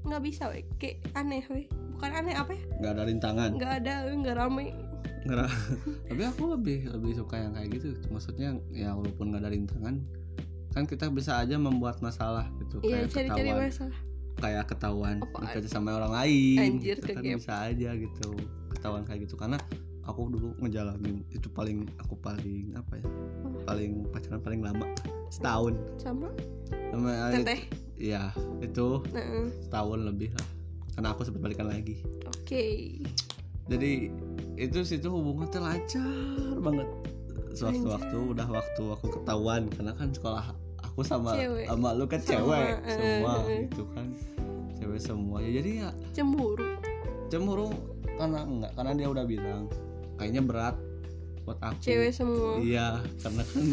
nggak 0.01 0.21
bisa 0.21 0.49
we. 0.49 0.65
Kayak 0.77 1.01
aneh 1.13 1.45
we. 1.49 1.65
Bukan 1.97 2.11
aneh 2.11 2.33
apa 2.33 2.53
ya? 2.53 2.61
Nggak 2.81 2.91
ada 2.93 3.03
rintangan. 3.05 3.49
Nggak 3.53 3.73
ada 3.81 3.93
nggak 4.09 4.35
rame. 4.37 4.67
Tapi 6.09 6.21
aku 6.25 6.43
lebih 6.57 6.89
lebih 6.89 7.13
suka 7.13 7.37
yang 7.37 7.53
kayak 7.53 7.69
gitu. 7.77 7.93
Maksudnya 8.09 8.57
ya 8.73 8.97
walaupun 8.97 9.29
nggak 9.29 9.41
ada 9.45 9.51
rintangan 9.53 9.95
kan 10.71 10.87
kita 10.87 11.11
bisa 11.11 11.35
aja 11.37 11.59
membuat 11.59 11.99
masalah 11.99 12.47
gitu. 12.63 12.79
Iya 12.81 13.05
kayak 13.05 13.11
cari-cari 13.11 13.49
ketahuan. 13.51 13.67
masalah. 13.67 13.99
Kayak 14.41 14.65
ketahuan 14.71 15.17
Apaan? 15.21 15.67
sama 15.67 15.89
orang 15.99 16.13
lain 16.15 16.57
Anjir, 16.79 16.97
gitu 16.97 17.11
kan 17.11 17.21
bisa 17.37 17.53
aja 17.67 17.89
gitu. 17.93 18.29
Ketahuan 18.71 19.03
kayak 19.03 19.27
gitu. 19.27 19.35
Karena 19.35 19.59
aku 20.05 20.33
dulu 20.33 20.57
ngejalanin 20.61 21.21
itu 21.29 21.47
paling 21.53 21.85
aku 22.01 22.17
paling 22.17 22.73
apa 22.73 22.97
ya 22.97 23.05
paling 23.69 23.91
pacaran 24.09 24.41
paling 24.41 24.61
lama 24.65 24.85
setahun. 25.29 25.73
Sama? 26.01 26.29
Sama 26.91 27.11
teteh? 27.31 27.61
ya 28.01 28.33
itu 28.65 29.05
nah, 29.13 29.45
setahun 29.61 29.99
lebih 30.09 30.33
lah 30.33 30.47
karena 30.97 31.07
aku 31.13 31.21
sempat 31.23 31.41
balikan 31.45 31.69
lagi. 31.69 32.01
Oke. 32.27 32.97
Jadi 33.69 34.11
itu 34.59 34.79
situ 34.83 35.07
hubungan 35.07 35.47
tuh 35.47 35.61
lancar 35.63 36.57
banget. 36.59 36.89
Suatu 37.55 37.83
Lancar. 37.85 37.91
waktu 37.99 38.17
udah 38.35 38.47
waktu 38.47 38.83
aku 38.95 39.07
ketahuan 39.21 39.69
karena 39.71 39.93
kan 39.95 40.09
sekolah 40.11 40.45
aku 40.81 41.03
sama 41.05 41.35
Cewek. 41.35 41.67
sama 41.67 41.89
lu 41.95 42.05
kan 42.07 42.19
Sama, 42.19 42.35
cewek 42.35 42.67
eh, 42.67 42.95
semua 42.95 43.33
eh. 43.47 43.59
gitu 43.69 43.83
kan. 43.95 44.07
Cewek 44.75 44.99
semua 44.99 45.37
ya 45.39 45.49
jadi 45.61 45.69
ya 45.87 45.89
cemburu? 46.11 46.67
Cemburu 47.31 47.69
karena 48.19 48.39
enggak 48.43 48.71
karena 48.75 48.91
dia 48.97 49.07
udah 49.07 49.25
bilang 49.25 49.63
kayaknya 50.21 50.45
berat 50.45 50.77
buat 51.41 51.57
aku. 51.57 51.81
Cewek 51.81 52.13
semua. 52.13 52.61
Iya 52.61 53.01
karena 53.25 53.41
kan 53.41 53.65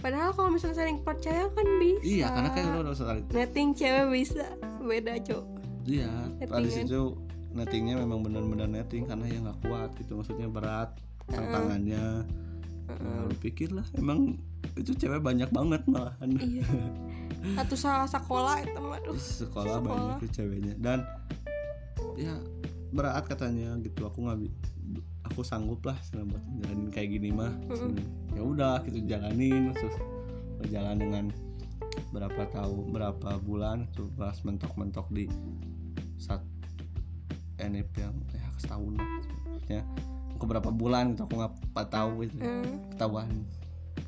padahal 0.00 0.30
kalau 0.36 0.52
misalnya 0.52 0.76
saling 0.84 1.00
percaya 1.00 1.48
kan 1.48 1.66
bisa. 1.80 2.04
Iya 2.04 2.26
karena 2.28 2.48
kan 2.52 2.64
udah 2.84 2.92
saling 2.92 3.24
netting 3.32 3.72
cewek 3.72 4.06
bisa. 4.12 4.44
Beda 4.84 5.16
cok. 5.16 5.44
Iya 5.88 6.12
pada 6.44 6.60
Nettingan. 6.60 6.84
situ 6.84 7.02
nettingnya 7.50 7.94
memang 7.98 8.20
benar-benar 8.22 8.68
netting 8.68 9.08
karena 9.08 9.24
ya 9.26 9.38
nggak 9.40 9.58
kuat 9.64 9.90
gitu 9.96 10.20
maksudnya 10.20 10.46
berat 10.52 10.92
tantangannya. 11.32 12.28
Nah, 12.90 13.22
lu 13.30 13.34
pikir 13.38 13.70
lah 13.70 13.86
emang 13.94 14.34
itu 14.74 14.92
cewek 14.98 15.22
banyak 15.22 15.46
banget 15.54 15.82
malahan. 15.86 16.30
Iya. 16.36 16.66
Satu 17.56 17.74
salah 17.78 18.10
sekolah 18.10 18.60
itu 18.66 18.78
mah 18.82 18.98
aduh 18.98 19.14
sekolah, 19.16 19.78
Sekolah. 19.78 19.80
banyak 19.80 20.14
tuh 20.26 20.30
ceweknya. 20.36 20.74
Dan 20.76 20.98
ya 22.18 22.34
berat 22.90 23.24
katanya 23.30 23.78
gitu 23.80 24.04
aku 24.10 24.26
nggak 24.26 24.38
aku 25.30 25.46
sanggup 25.46 25.80
lah 25.86 25.96
buat 26.12 26.44
jalanin 26.60 26.90
kayak 26.90 27.08
gini 27.16 27.30
mah. 27.30 27.54
Mm-mm. 27.70 27.94
ya 28.34 28.42
udah 28.42 28.76
gitu 28.86 28.98
jalanin 29.06 29.70
terus 29.72 29.96
berjalan 30.58 30.96
dengan 30.98 31.24
berapa 32.10 32.42
tahun 32.50 32.90
berapa 32.90 33.30
bulan 33.42 33.86
pas 34.18 34.36
mentok-mentok 34.42 35.06
di 35.14 35.30
satu 36.18 36.46
NIP 37.60 37.92
yang 38.00 38.14
ya 38.34 38.46
setahun 38.58 38.98
lah 38.98 39.08
maksudnya. 39.48 39.82
Aku 40.36 40.48
berapa 40.48 40.72
bulan 40.72 41.12
gitu 41.14 41.28
aku 41.28 41.34
nggak 41.36 41.88
tahu 41.92 42.24
gitu. 42.24 42.40
Hmm, 42.40 42.90
ketahuan. 42.96 43.28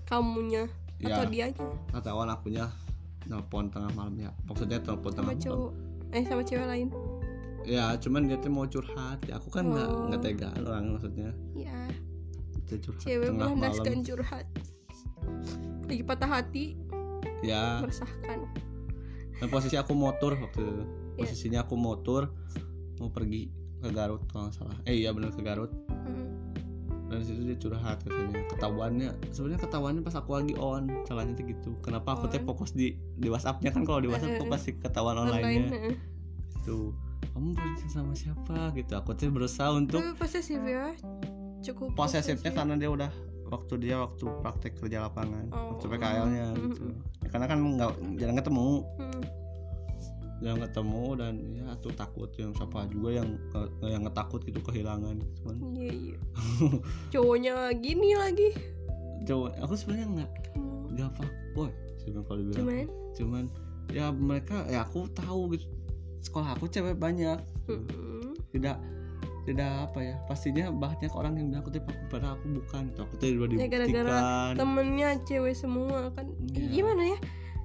Kamunya 0.08 0.64
atau 1.02 1.24
ya 1.24 1.30
dianya? 1.30 1.66
Ketahuan 1.92 2.28
akunya 2.32 2.66
nelpon 3.28 3.68
tengah 3.70 3.92
malam 3.94 4.16
ya. 4.18 4.30
Maksudnya 4.48 4.80
telepon 4.82 5.12
sama 5.12 5.32
tengah 5.32 5.36
malam. 5.36 5.44
cowok 5.44 5.72
eh 6.12 6.24
sama 6.28 6.42
cewek 6.44 6.68
lain 6.68 6.88
ya 7.62 7.94
cuman 7.98 8.26
dia 8.26 8.36
tuh 8.38 8.50
mau 8.50 8.66
curhat. 8.66 9.18
Ya 9.26 9.38
aku 9.38 9.48
kan 9.48 9.70
nggak 9.70 9.88
Oh. 9.88 10.06
nggak 10.10 10.22
tega 10.22 10.48
orang 10.58 10.94
maksudnya. 10.96 11.30
Ya 11.54 11.88
dia 12.66 12.78
curhat 12.80 13.02
cewek 13.04 13.26
tengah 13.28 13.48
malam. 13.48 13.56
melandaskan 13.58 13.98
curhat. 14.02 14.46
Lagi 15.86 16.02
patah 16.02 16.30
hati. 16.30 16.66
Ya. 17.42 17.82
Meresahkan. 17.82 18.38
Dan 19.38 19.48
posisi 19.50 19.74
aku 19.74 19.92
motor 19.92 20.38
waktu 20.38 20.62
itu. 20.62 20.84
Iya. 21.12 21.28
posisinya 21.28 21.60
aku 21.68 21.76
motor 21.76 22.32
mau 22.96 23.12
pergi 23.12 23.52
ke 23.82 23.90
Garut 23.92 24.22
kalau 24.30 24.48
nggak 24.48 24.56
salah. 24.56 24.76
Eh 24.88 25.02
iya 25.02 25.10
bener 25.12 25.28
ke 25.34 25.42
Garut. 25.44 25.68
Hmm, 25.90 26.54
dan 27.10 27.20
situ 27.20 27.44
dia 27.44 27.58
curhat 27.58 28.00
katanya. 28.00 28.46
Ketahuannya 28.48 29.08
sebenarnya 29.28 29.60
ketahuannya 29.60 30.00
pas 30.00 30.16
aku 30.16 30.30
lagi 30.38 30.54
on. 30.56 30.88
Salahnya 31.04 31.36
tuh 31.36 31.44
gitu. 31.50 31.70
Kenapa 31.84 32.16
aku 32.16 32.30
teh 32.32 32.40
fokus 32.40 32.72
di 32.72 32.96
di 33.18 33.28
WhatsAppnya? 33.28 33.74
Kan 33.74 33.84
kalau 33.84 34.00
di 34.00 34.08
WhatsApp 34.08 34.34
Eh, 34.34 34.40
tuh 34.40 34.48
eh, 34.48 34.52
pasti 34.54 34.70
ketahuan 34.78 35.18
online 35.20 35.44
online-nya. 35.44 35.70
Heeh. 35.76 35.94
tuh 36.62 36.94
kamu 37.28 37.48
berarti 37.52 37.86
sama 37.88 38.12
siapa 38.12 38.56
gitu? 38.72 38.92
Aku 38.94 39.10
tuh 39.12 39.28
berusaha 39.28 39.70
untuk 39.70 39.98
tapi 39.98 40.14
posesif 40.16 40.60
ya. 40.60 40.90
cukup 41.60 41.94
posesifnya 41.94 42.42
posesif. 42.42 42.58
karena 42.58 42.74
dia 42.74 42.90
udah 42.90 43.10
waktu 43.46 43.74
dia 43.78 43.96
waktu 43.96 44.24
praktek 44.40 44.72
kerja 44.76 44.98
lapangan 45.02 45.46
Oh. 45.48 45.76
waktu 45.76 45.86
PKL-nya 45.88 46.46
Mm, 46.48 46.58
gitu. 46.58 46.82
Mm, 46.84 46.96
Ya, 47.22 47.28
karena 47.30 47.46
kan 47.46 47.58
nggak 47.60 47.90
jarang 48.16 48.36
ketemu. 48.36 48.68
Hmm, 48.92 49.22
jarang 50.38 50.60
ketemu 50.60 51.04
dan 51.14 51.34
ya 51.54 51.66
tuh 51.78 51.92
takut 51.92 52.30
yang 52.34 52.50
siapa 52.50 52.78
juga 52.88 53.08
yang 53.14 53.28
yang 53.80 54.02
ngetakut 54.02 54.40
gitu 54.42 54.58
kehilangan 54.60 55.14
gitu 55.16 55.40
kan. 55.44 55.56
Iya 55.72 55.92
iya. 55.94 56.18
Cowoknya 57.12 57.54
gini 57.76 58.10
lagi. 58.12 58.50
Coba 59.22 59.54
aku 59.60 59.74
sebenarnya 59.76 60.06
nggak 60.12 60.30
Hmm, 60.52 60.82
nggak 60.90 61.06
apa 61.08 61.24
boy. 61.52 61.70
Sebenarnya 61.96 62.24
kalau 62.26 62.38
dibilang. 62.38 62.58
Cuman? 62.58 62.86
Cuman 63.14 63.44
ya 63.88 64.06
mereka 64.10 64.56
ya 64.66 64.82
aku 64.82 65.06
tahu 65.12 65.52
gitu 65.52 65.68
sekolah 66.22 66.54
aku 66.56 66.70
cewek 66.70 66.96
banyak. 66.96 67.38
Hmm, 67.66 68.32
tidak 68.54 68.78
tidak 69.42 69.90
apa 69.90 69.98
ya 70.06 70.14
pastinya 70.30 70.70
banyak 70.70 71.10
orang 71.18 71.34
yang 71.34 71.50
bilang 71.50 71.66
aku 71.66 71.74
tuh 71.74 71.82
aku 71.82 72.04
pada 72.14 72.38
aku 72.38 72.62
bukan 72.62 72.82
gitu. 72.94 73.00
aku 73.02 73.14
tuh 73.18 73.26
udah 73.42 73.56
Ya, 73.58 73.66
gara-gara 73.66 74.06
dibuktikan 74.06 74.54
temennya 74.54 75.08
cewek 75.26 75.54
semua 75.58 75.98
kan. 76.14 76.26
Iya. 76.54 76.68
gimana 76.70 77.02
ya? 77.10 77.18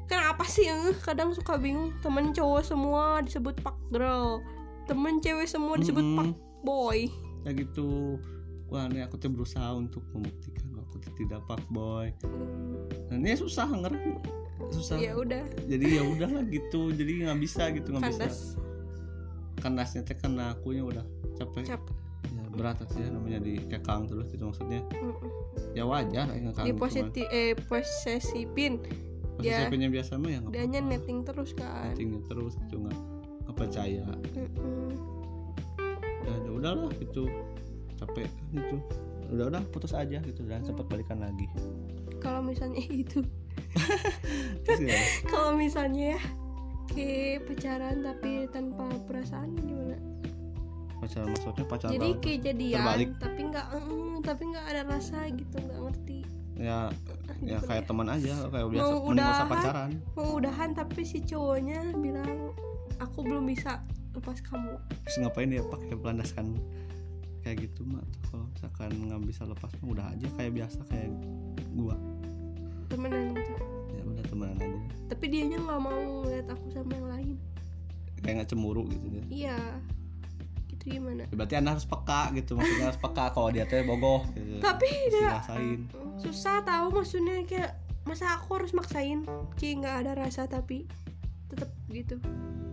Kenapa 0.07 0.43
sih 0.47 0.65
eh? 0.65 0.95
kadang 1.03 1.35
suka 1.37 1.59
bingung 1.59 1.93
temen 2.01 2.33
cowok 2.33 2.63
semua 2.65 3.21
disebut 3.21 3.59
pak 3.61 3.75
girl 3.93 4.41
temen 4.87 5.19
cewek 5.21 5.45
semua 5.45 5.77
disebut 5.77 6.01
Mm-mm. 6.01 6.17
pak 6.17 6.29
boy. 6.65 6.99
Kayak 7.45 7.55
gitu. 7.69 8.17
Wah 8.67 8.87
ini 8.89 8.99
aku 9.05 9.15
tuh 9.15 9.31
berusaha 9.31 9.71
untuk 9.77 10.01
membuktikan 10.11 10.81
aku 10.81 10.97
tuh 10.97 11.11
tidak 11.13 11.45
pak 11.45 11.61
boy. 11.69 12.09
Hmm, 12.25 12.89
dan 13.11 13.21
ini 13.21 13.37
susah 13.37 13.67
ngerti 13.69 14.17
susah. 14.71 14.95
Ya 14.97 15.13
udah. 15.13 15.43
Jadi 15.65 15.85
ya 15.97 16.03
udahlah 16.03 16.43
gitu 16.47 16.91
jadi 16.91 17.11
nggak 17.27 17.39
bisa 17.39 17.63
gitu 17.71 17.87
nggak 17.93 18.03
bisa. 18.11 18.23
Kandas. 18.27 18.37
Kandasnya 19.57 20.01
teh 20.05 20.15
karena 20.15 20.53
akunya 20.53 20.83
udah 20.83 21.05
capek. 21.35 21.65
Cap. 21.65 21.83
Ya, 22.27 22.43
berat 22.51 22.77
sih 22.91 22.99
ya, 22.99 23.09
namanya 23.09 23.39
di 23.39 23.61
kekang 23.65 24.05
terus 24.05 24.27
gitu 24.29 24.49
maksudnya. 24.49 24.81
Mm-mm. 24.93 25.29
ya 25.73 25.85
wajar 25.85 26.25
ya 26.33 26.41
di 26.65 26.73
posisi 26.73 27.21
eh 27.29 27.53
posesifin 27.53 28.81
dia- 29.37 29.61
posisi 29.69 29.89
biasa 29.93 30.17
mah 30.17 30.29
ya 30.33 30.39
nggak 30.41 30.53
apa-apa. 30.81 30.89
netting 30.89 31.19
terus 31.21 31.51
kan. 31.53 31.93
Nettingnya 31.93 32.21
terus 32.25 32.53
gitu 32.57 32.75
nggak 32.81 32.97
nggak 33.45 33.55
percaya 33.55 34.03
Mm-mm. 34.33 34.89
ya 36.25 36.33
ya 36.33 36.51
udahlah 36.51 36.91
gitu. 36.97 37.29
Capek 37.97 38.29
gitu. 38.53 38.77
Udah 39.33 39.45
udah 39.49 39.63
putus 39.73 39.93
aja 39.93 40.21
gitu 40.21 40.41
dan 40.45 40.61
sempat 40.61 40.85
balikan 40.87 41.17
lagi. 41.21 41.45
Kalau 42.19 42.41
misalnya 42.41 42.81
itu 43.05 43.21
ya, 43.21 43.29
kalau 45.31 45.51
misalnya 45.55 46.17
ya 46.17 46.21
kayak 46.91 47.45
pacaran 47.45 47.95
tapi 48.01 48.31
tanpa 48.49 48.85
perasaan 49.05 49.53
gimana? 49.59 49.97
Pacaran 50.97 51.27
maksudnya 51.29 51.65
pacaran 51.69 51.93
jadi 51.93 52.09
jadian 52.41 52.79
terbalik. 52.81 53.09
tapi 53.21 53.41
nggak 53.53 53.67
eh, 53.75 54.15
tapi 54.25 54.43
nggak 54.49 54.65
ada 54.65 54.81
rasa 54.89 55.17
gitu 55.29 55.55
nggak 55.61 55.79
ngerti. 55.83 56.19
Ya 56.57 56.89
ya 57.45 57.61
kayak 57.61 57.85
teman 57.85 58.09
aja 58.09 58.33
kayak 58.49 58.67
biasa 58.73 58.81
Mau 58.89 59.13
udahan. 59.13 59.45
pacaran. 59.45 59.91
mau 60.17 60.29
udahan 60.41 60.69
tapi 60.73 61.01
si 61.05 61.21
cowoknya 61.21 61.93
bilang 62.01 62.49
aku 62.97 63.21
belum 63.21 63.45
bisa 63.45 63.85
lepas 64.17 64.41
kamu. 64.41 64.73
Terus 65.05 65.15
ngapain 65.21 65.49
dia 65.53 65.61
pakai 65.61 65.93
pelandaskan 65.93 66.57
kayak 67.45 67.69
gitu 67.69 67.85
mah 67.87 68.03
kalau 68.27 68.43
misalkan 68.51 68.91
nggak 69.07 69.21
bisa 69.23 69.47
lepas 69.47 69.71
mah 69.79 69.87
udah 69.95 70.05
aja 70.11 70.27
kayak 70.35 70.51
biasa 70.57 70.79
kayak 70.91 71.11
gua 71.79 71.95
temenan 72.97 73.37
gitu. 73.37 73.53
Ya 73.93 74.01
udah 74.01 74.25
temenan 74.25 74.57
aja. 74.57 74.79
Tapi 75.13 75.25
dianya 75.29 75.57
nggak 75.61 75.79
mau 75.85 76.01
ngeliat 76.25 76.47
aku 76.49 76.65
sama 76.73 76.91
yang 76.97 77.07
lain. 77.07 77.35
Kayak 78.25 78.33
nggak 78.41 78.49
cemburu 78.49 78.83
gitu 78.89 79.05
dia. 79.13 79.23
Iya. 79.29 79.59
Itu 80.73 80.83
gimana? 80.89 81.23
Ya, 81.29 81.35
berarti 81.37 81.53
anda 81.61 81.77
harus 81.77 81.85
peka 81.85 82.21
gitu 82.33 82.57
maksudnya 82.57 82.85
harus 82.89 82.99
peka 82.99 83.25
kalau 83.37 83.49
dia 83.53 83.69
tuh 83.69 83.85
bogoh 83.85 84.25
gitu. 84.33 84.57
tapi 84.59 84.89
dia 85.13 85.37
susah 86.17 86.65
tahu 86.65 86.89
maksudnya 86.89 87.45
kayak 87.45 87.77
masa 88.09 88.33
aku 88.41 88.57
harus 88.57 88.73
maksain? 88.73 89.23
Kayak 89.61 89.73
nggak 89.85 89.95
ada 90.01 90.11
rasa 90.17 90.49
tapi 90.49 90.89
tetap 91.53 91.69
gitu. 91.93 92.17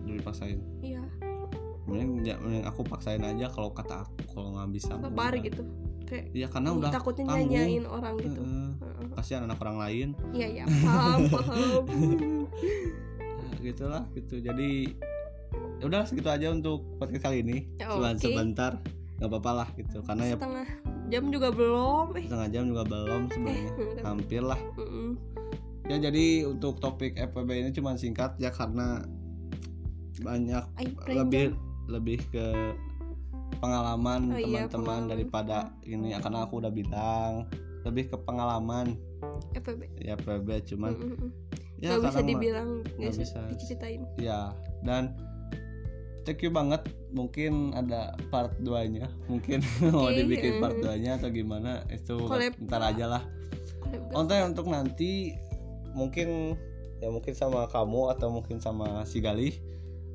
Dipaksain 0.09 0.57
iya. 0.81 1.05
Mending, 1.85 2.25
ya, 2.25 2.35
mending 2.41 2.65
aku 2.65 2.81
paksain 2.81 3.21
aja 3.21 3.45
kalau 3.53 3.69
kata 3.69 4.09
aku 4.09 4.17
kalau 4.33 4.57
nggak 4.57 4.73
bisa 4.73 4.97
udah. 4.97 5.37
gitu 5.37 5.61
kayak 6.05 6.25
ya 6.31 6.47
karena 6.47 6.69
udah 6.77 6.89
takutnya 6.93 7.25
tanggung. 7.25 7.49
nyanyain 7.51 7.85
orang 7.89 8.13
gitu. 8.21 8.41
Heeh. 8.41 8.69
Heeh. 8.79 9.07
kasihan 9.17 9.41
anak 9.49 9.57
orang 9.61 9.77
lain. 9.81 10.07
Iya 10.31 10.47
iya. 10.47 10.65
Paham 10.85 11.19
paham. 11.29 11.83
Ya, 13.41 13.49
gitulah 13.65 14.03
gitu. 14.13 14.35
Jadi 14.39 14.95
ya 15.81 15.83
udah 15.89 16.01
segitu 16.07 16.29
aja 16.29 16.47
untuk 16.53 16.85
podcast 17.01 17.23
kali 17.25 17.41
ini. 17.41 17.57
Ya, 17.81 17.91
cuma 17.91 18.13
oke. 18.13 18.21
sebentar. 18.21 18.77
Nggak 19.17 19.29
apa-apa 19.31 19.51
lah 19.51 19.67
gitu. 19.75 19.97
Karena 20.05 20.23
ya 20.29 20.35
setengah 20.37 20.67
jam 21.09 21.23
juga 21.33 21.49
belum. 21.49 22.05
Eh. 22.19 22.25
Setengah 22.29 22.49
jam 22.53 22.63
juga 22.69 22.83
belum 22.85 23.21
sebenarnya. 23.33 23.69
Udah. 23.75 24.03
hampir 24.05 24.41
lah. 24.45 24.59
Mm-mm. 24.77 25.09
ya 25.85 26.01
jadi 26.01 26.49
untuk 26.49 26.81
topik 26.81 27.13
FPB 27.13 27.49
ini 27.61 27.69
cuma 27.69 27.93
singkat 27.93 28.33
ya 28.41 28.49
karena 28.49 29.05
banyak 30.17 30.65
Ay, 30.81 30.89
lebih 31.13 31.53
lebih 31.85 32.25
ke 32.33 32.73
pengalaman 33.57 34.21
Oh 34.31 34.39
iya, 34.39 34.65
teman-teman 34.67 34.69
pengalaman. 34.69 35.11
daripada 35.11 35.57
ini 35.85 36.13
ya, 36.13 36.19
karena 36.19 36.39
aku 36.45 36.59
udah 36.61 36.71
bilang 36.71 37.31
lebih 37.85 38.09
ke 38.09 38.17
pengalaman 38.25 38.97
FPB 39.53 39.81
ya 40.01 40.17
FPB 40.17 40.47
cuman 40.73 40.91
Mm-mm. 40.97 41.29
ya 41.77 41.97
Gak 42.01 42.09
bisa 42.09 42.21
dibilang 42.25 42.69
gak 42.97 43.13
bisa 43.13 43.39
diceritain 43.53 44.01
ya 44.17 44.49
dan 44.81 45.13
thank 46.25 46.41
you 46.41 46.49
banget 46.49 46.81
mungkin 47.13 47.71
ada 47.77 48.17
part 48.33 48.51
2 48.57 48.73
nya 48.89 49.05
mungkin 49.29 49.61
mau 49.93 50.09
Oke, 50.09 50.17
dibikin 50.25 50.57
mm. 50.57 50.61
part 50.65 50.77
2 50.81 50.97
nya 51.05 51.21
atau 51.21 51.29
gimana 51.29 51.85
itu 51.93 52.17
Collab. 52.25 52.57
ntar 52.65 52.81
aja 52.81 53.05
lah? 53.07 53.23
Konten 54.11 54.51
untuk 54.51 54.65
nanti 54.67 55.37
mungkin 55.93 56.57
ya 56.99 57.13
mungkin 57.13 57.37
sama 57.37 57.69
kamu 57.69 58.17
atau 58.17 58.33
mungkin 58.33 58.57
sama 58.57 59.05
si 59.05 59.21
Galih 59.21 59.53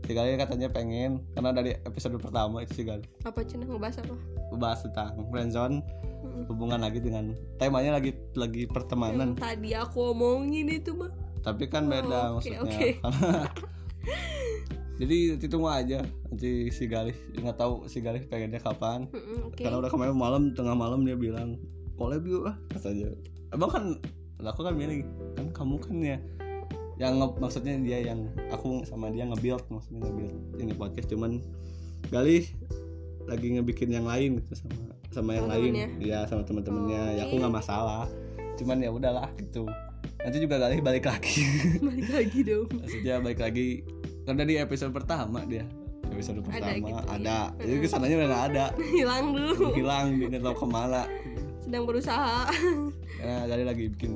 si 0.00 0.12
Galih 0.12 0.34
katanya 0.34 0.66
pengen 0.66 1.22
karena 1.30 1.50
dari 1.52 1.70
episode 1.80 2.16
pertama 2.16 2.60
itu 2.60 2.72
si 2.72 2.82
Galih 2.82 3.06
apa 3.22 3.40
cina? 3.42 3.62
Ngebahas 3.62 4.00
apa? 4.00 4.14
Bahas 4.52 4.80
tentang 4.80 5.14
friendzone 5.26 5.76
Mm-mm. 6.20 6.44
hubungan 6.46 6.78
lagi 6.78 6.98
dengan 6.98 7.32
temanya 7.56 7.96
lagi 7.96 8.12
lagi 8.34 8.64
yang 8.64 8.72
pertemanan 8.72 9.28
tadi 9.34 9.72
aku 9.72 10.10
omongin 10.10 10.68
itu 10.68 10.92
mah 10.92 11.08
tapi 11.40 11.64
kan 11.64 11.86
beda 11.86 12.34
Oh, 12.34 12.38
oke, 12.38 12.52
maksudnya. 12.52 12.60
oke. 12.60 12.88
Karena- 13.00 13.48
jadi 15.00 15.16
nanti 15.32 15.46
tunggu 15.48 15.68
aja 15.68 15.98
nanti 16.28 16.68
si 16.68 16.84
Galih 16.84 17.16
nggak 17.32 17.56
tahu 17.56 17.88
si 17.88 18.00
Galih 18.00 18.20
pengennya 18.26 18.60
kapan. 18.60 19.08
Mm-mm, 19.08 19.48
oke. 19.48 19.60
Karena 19.60 19.80
udah 19.80 19.88
kemarin 19.88 20.12
malam 20.12 20.42
tengah 20.52 20.76
malam 20.76 21.00
dia 21.02 21.16
bilang 21.16 21.56
collab 21.96 22.20
yuk 22.22 22.44
ah 22.44 22.56
katanya. 22.68 23.08
Emang 23.48 23.70
kan 23.70 23.84
aku 24.40 24.60
kan 24.60 24.72
milih 24.72 25.04
kan 25.32 25.48
kamu 25.50 25.76
kan 25.78 25.96
ya 26.00 26.16
yang 27.00 27.16
nge- 27.16 27.40
maksudnya 27.40 27.74
dia 27.80 28.12
yang 28.12 28.28
aku 28.52 28.84
sama 28.84 29.08
dia 29.08 29.24
nge-build 29.24 29.64
maksudnya 29.72 30.04
nge-build 30.04 30.34
ini 30.60 30.72
podcast. 30.76 31.08
Cuman 31.08 31.40
Galih 32.12 32.44
lagi 33.24 33.46
ngebikin 33.56 33.92
yang 33.92 34.04
lain 34.04 34.40
gitu 34.40 34.52
sama 34.56 34.76
sama 35.10 35.30
yang 35.36 35.48
lain. 35.48 35.72
Ya 36.00 36.28
sama 36.28 36.44
teman-temannya. 36.44 37.02
Oh, 37.02 37.16
ya 37.16 37.22
aku 37.24 37.34
nggak 37.40 37.54
masalah. 37.56 38.04
Cuman 38.60 38.84
ya 38.84 38.92
udahlah 38.92 39.32
gitu. 39.40 39.64
Nanti 40.20 40.36
juga 40.36 40.60
Galih 40.60 40.84
balik 40.84 41.08
lagi. 41.08 41.40
Balik 41.86 42.08
lagi 42.12 42.38
dong. 42.44 42.68
Maksudnya 42.76 43.24
balik 43.24 43.40
lagi. 43.40 43.80
Karena 44.28 44.44
di 44.44 44.54
episode 44.60 44.92
pertama 44.92 45.40
dia. 45.48 45.64
Episode 46.10 46.44
pertama 46.44 46.76
gitu 46.76 46.92
ya. 46.92 47.00
ada. 47.08 47.38
Jadi 47.56 47.76
ke 47.80 47.88
sananya 47.88 48.16
udah 48.20 48.28
nggak 48.28 48.44
ada. 48.52 48.64
Hilang 48.96 49.24
dulu. 49.32 49.72
Hilang 49.72 50.06
nggak 50.20 50.42
tahu 50.44 50.56
ke 50.60 50.66
mana. 50.68 51.02
Sedang 51.64 51.84
berusaha. 51.88 52.52
Ya 53.16 53.48
dari 53.48 53.64
lagi 53.64 53.88
bikin 53.88 54.12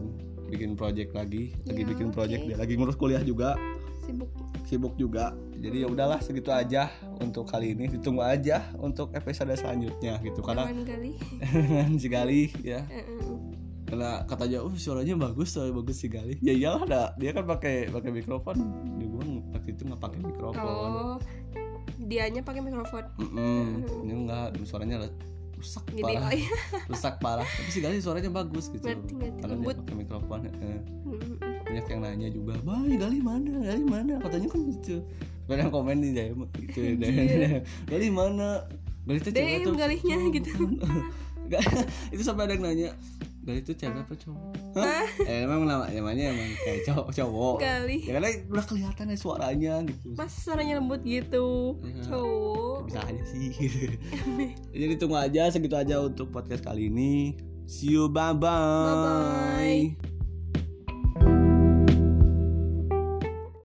bikin 0.55 0.79
project 0.79 1.11
lagi 1.13 1.53
lagi 1.67 1.83
Ya, 1.83 1.87
bikin 1.91 2.09
project 2.15 2.43
dia 2.47 2.57
lagi 2.57 2.79
ngurus 2.79 2.95
kuliah 2.95 3.21
juga. 3.21 3.59
Sibuk. 4.07 4.31
Sibuk 4.69 4.95
juga. 4.95 5.35
Jadi 5.59 5.83
ya 5.83 5.89
udahlah 5.89 6.21
segitu 6.23 6.55
aja 6.55 6.93
untuk 7.19 7.51
kali 7.51 7.75
ini. 7.75 7.91
Ditunggu 7.91 8.23
aja 8.23 8.63
untuk 8.79 9.11
episode 9.17 9.51
selanjutnya 9.59 10.21
gitu 10.23 10.45
karena 10.45 10.71
kali 10.71 10.85
dengan 10.87 11.99
si 12.03 12.07
Gali 12.07 12.53
ya. 12.63 12.87
Karena 13.85 14.25
katanya 14.25 14.65
oh 14.65 14.73
suaranya 14.77 15.19
bagus 15.19 15.53
suara 15.53 15.75
bagus 15.75 15.99
si 15.99 16.07
Gali. 16.07 16.39
Ya 16.45 16.55
iyalah 16.55 16.83
ada 16.87 17.03
dia 17.19 17.35
kan 17.35 17.45
pakai 17.49 17.91
pakai 17.91 18.11
mikrofon. 18.15 18.57
Dia 19.01 19.07
gua 19.11 19.25
waktu 19.57 19.69
itu 19.75 19.83
nggak 19.89 20.01
pakai 20.01 20.21
mikrofon. 20.23 20.63
Oh 20.63 21.17
dianya 22.05 22.45
pakai 22.45 22.61
mikrofon. 22.61 23.05
Mm-mm. 23.17 23.87
ini 24.05 24.13
enggak 24.13 24.55
suaranya 24.69 25.09
rusak 25.57 25.85
jadi 25.95 26.03
parah. 26.03 26.27
oh 26.27 26.33
iya. 26.35 26.53
Rusak 26.91 27.15
parah. 27.23 27.49
Tapi 27.49 27.71
si 27.71 27.79
Gali 27.81 27.99
suaranya 28.03 28.31
bagus 28.31 28.69
gitu. 28.71 28.85
Ngerti 28.85 29.13
karena 29.15 29.35
dia 29.39 29.49
lembut 29.49 29.77
pakai 29.81 29.97
mikrofon 29.97 30.41
eh. 30.47 30.81
Banyak 31.65 31.87
yang 31.91 32.01
nanya 32.05 32.29
juga 32.31 32.55
bang 32.63 32.85
Gali 32.99 33.19
mana? 33.23 33.53
Gali 33.65 33.85
mana? 33.85 34.13
Katanya 34.21 34.49
kan 34.53 34.61
gitu. 34.69 34.97
Banyak 35.45 35.69
komen 35.69 35.97
nih 36.01 36.11
DM 36.13 36.39
gitu 36.69 36.79
ya 36.81 36.93
Anjir. 36.97 37.41
Gali 37.91 38.09
mana? 38.13 38.51
Gali 39.05 39.19
itu 39.21 39.31
cewek 39.31 39.59
tuh 39.65 39.75
galihnya 39.77 40.17
gitu. 40.37 40.53
Itu 42.15 42.23
sampai 42.25 42.49
ada 42.49 42.57
yang 42.57 42.65
nanya 42.65 42.89
Gali 43.45 43.61
itu 43.61 43.73
cewek 43.77 44.01
apa 44.09 44.15
cowok? 44.17 44.53
Hah? 44.81 45.05
eh, 45.29 45.45
emang 45.45 45.69
nama 45.69 45.85
namanya 45.93 46.33
emang 46.33 46.51
kayak 46.65 46.81
cowok 46.89 47.09
cowok. 47.13 47.57
Gali 47.61 47.99
ya 48.09 48.13
karena 48.17 48.29
udah 48.49 48.65
kelihatan 48.65 49.05
ya 49.13 49.17
suaranya 49.21 49.75
gitu. 49.85 50.09
Mas 50.17 50.33
suaranya 50.33 50.81
lembut 50.81 51.05
gitu? 51.05 51.77
Ya. 51.85 52.09
Cowok. 52.09 52.79
Bisa 52.89 53.01
aja 53.05 53.23
sih 53.29 53.53
jadi 54.73 54.95
tunggu 54.97 55.17
aja 55.21 55.53
segitu 55.53 55.77
aja 55.77 56.01
untuk 56.01 56.33
podcast 56.33 56.65
kali 56.65 56.89
ini. 56.89 57.37
See 57.65 57.97
you 57.97 58.13
bye 58.13 58.37
bye, 58.37 58.49
Bye-bye. 58.53 60.14